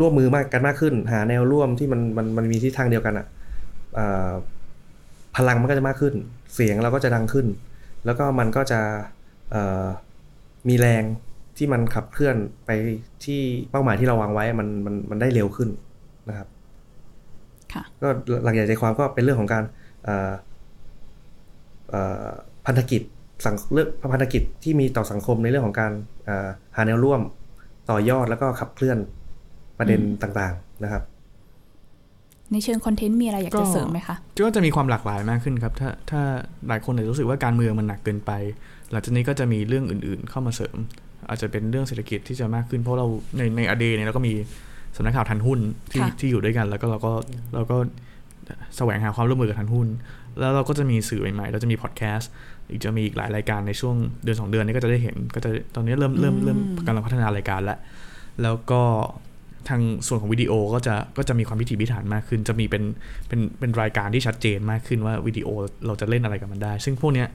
[0.00, 3.26] ร่วมมือมากกันมากขึ้น หาแนวร่วมที่มันมันมันมีทิศทางเดียวกันอะ
[3.98, 4.34] อะ
[5.36, 6.14] พลังมันก็จะมากขึ้น
[6.54, 7.46] เสียงเราก็จะดังขึ้น
[8.04, 8.80] แล้วก็มันก็จะ
[9.50, 9.86] เอ่อ
[10.68, 11.02] มีแรง
[11.56, 12.36] ที่มันขับเคลื่อน
[12.66, 12.70] ไป
[13.24, 13.40] ที่
[13.70, 15.68] เป้าหมายที่เราวางไว้มันมันมันได้เร็วขึ้น
[16.28, 16.48] นะครับ
[17.72, 18.08] ค่ะก็
[18.44, 19.64] หลักใหญ่ใจความก็เป็นเรื่องของการ
[20.04, 20.32] เอ่อ
[21.90, 22.28] เอ่อ
[22.66, 23.02] พันธกิจ
[23.44, 25.92] สังเรื่องพันธกิจที่มีต่อสังคมในเรื่องของการ
[26.24, 27.20] เอ่อหาแนวร่วม
[27.90, 28.98] ต่อยอดแล้วก็ขับเคลื่อน
[29.82, 31.02] ประเด็นต่างๆนะครับ
[32.52, 36.20] ในเชิงคอนเทนต์มีอะไรอยากจะเสริมไหมคะก็จะมีความหลากหลายมากขึ้นครับถ้าถ้า
[36.68, 38.32] หลายคนอาจจะรู้สึกว่าการเมืองมันหนักเกินไป
[38.90, 40.76] หลังจากนี้ก็จะมีเรื่องอื่น ๆ เข้ามาเสริม
[41.28, 43.06] อาจจะเป็นเรื่องเศรษฐกิจที่จะมากขึ้น เพราะเรา
[43.38, 44.34] ในในอเดเนี่ยเราก็มี
[44.96, 45.60] สำนักข่าวทันหุ้น
[45.92, 47.12] ที่ค่ะที่อยู่ด้วยกัน แล้วก็เราก็
[47.54, 47.76] เราก็
[48.76, 49.88] แสวงหาความร่วมมือกับทันหุ้น
[50.38, 52.30] แล้วเราก็จะมีสื่อใหม่ๆ เราจะมีพอดแคสต์
[52.70, 57.78] อีกจะมีอีกหลายรายการในช่วงเดือนสองเดือนนี้ก็จะได้เห็น ก็จะตอนนี้เริ่มเริ่มเริ่มกำลังพัฒนารายการแล้ว
[58.42, 58.82] แล้วก็
[59.68, 62.82] ทางส่วนของวิดีโอก็จะก็จะมีความพิถีพิถันมากขึ้น จะมีเป็น
[63.28, 65.48] เป็นเป็นรายการที่ชัดเจนมากขึ้นว่าวิดีโอ
[65.86, 67.28] เราจะเล่นอะไรกับมันได้ ซึ่งพวกเนี้ย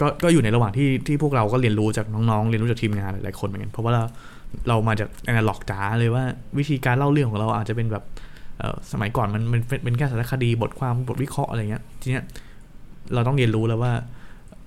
[0.00, 4.02] ก็ก็อยู่ในระหว่างที่ที่พวกเราก็เรียนรู้จากน้องๆ เรียนรู้จากทีมงานหลายๆคนเหมือนกัน เพราะว่าเรา
[4.68, 6.24] เรามาจากแอนาล็อกจ๋าเลยว่า
[6.58, 8.04] วิธีการเล่าเรื่องของเราอาจจะเป็นแบบ
[8.92, 12.24] สมัยก่อนมันมันเป็นเป็นแค่สารคดีบทความบทวิเคราะห์อะไรเงี้ยทีเนี้ย
[13.14, 13.92] เราต้องเรียนรู้แล้วว่า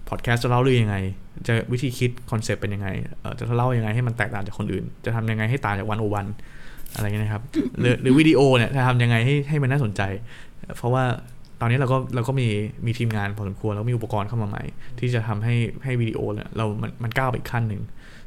[0.09, 0.97] พอดแคสต์จะเล่าเรื่องยังไง
[1.47, 2.87] จะวิธีคิด concept เป็นยังไง
[3.39, 6.25] จะเล่ายังไงให้มันแตกต่างจากคนอื่น จะทำยังไงให้ต่างจากวันโอวัน
[6.95, 7.43] อะไรเงี้ยนะครับ
[7.79, 10.01] หรือหรือวิดีโอเนี่ยจะทำยังไงให้ให้มันน่าสนใจ
[10.77, 11.03] เพราะว่า
[11.61, 12.47] ตอนนี้เราก็เราก็มี
[12.85, 14.63] มีทีมงานพอสมควรแล้วมีอุปกรณ์เข้ามาใหม่
[14.99, 17.81] ที่จะทำให้ให้วิดีโอเนี่ยเรามันมันก้าวไปอีกขั้นหนึ่ง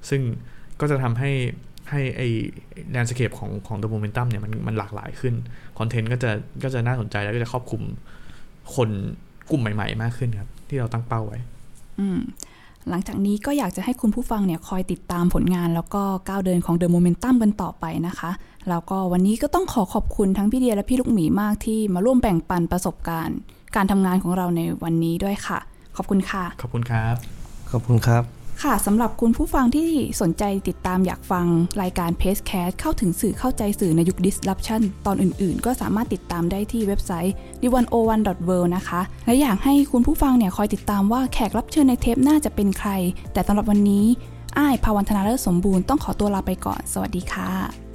[0.08, 0.20] ซึ่ง
[0.80, 1.30] ก็จะทำให้
[1.90, 2.28] ให้ไอ้
[2.92, 5.34] landscape ของของตัวโมเมนตัมเนี่ยมันมันหลากหลายขึ้น
[5.78, 6.30] คอนเทนต์ก็จะ
[6.62, 7.82] ก็จะน่าสนใจแล้วก็จะครอบคลุม
[8.74, 8.88] คน
[9.50, 11.38] กลุ่มใหม่ ๆ มากขึ้นครับ ที่เราตั้งเป้าไว้
[11.98, 12.18] อืม
[12.90, 18.30] หลังจากนี้ก็อยากจะให้คุณผู้ฟังเนี่ยคอยติดตามผลงานแล้วก็ก้าวเดินของ The Momentum กันต่อไปนะคะ
[18.70, 23.38] แล้วก็วันนี้ก็ต้องขอขอบคุณทั้งพี่เดียและพี่ลูกหมีมากที่มาร่วมแบ่งปันประสบการณ์
[23.76, 25.58] การทำงานของเราในวันนี้ด้วยค่ะ
[25.96, 27.14] ขอบคุณค่ะ ขอบคุณครับ
[27.70, 28.22] ขอบคุณครับ
[28.62, 29.90] ค่ะสำหรับคุณผู้ฟังที่
[30.20, 31.46] สนใจติดตามอยากฟัง
[31.82, 37.74] รายการ p a c e c a s t เข้าถึงสื่อเข้าใจสื่อในยุค disruption ตอนอื่นๆ ก็สามารถติดตามได้ที่เว็บไซต์ d 1 0
[37.82, 37.92] 1
[38.48, 42.90] w o r l d นะคะ และอยากให้คุณผู้ฟังเนี่ยคอยติดตามว่าแขกรับเชิญในเทปหน้าจะเป็นใคร
[43.32, 44.06] แต่สำหรับวันนี้
[44.58, 47.85] อ้ายภาวันธนาเลิศสมบูรณ์ต้องขอตัวลาไปก่อน สวัสดีค่ะ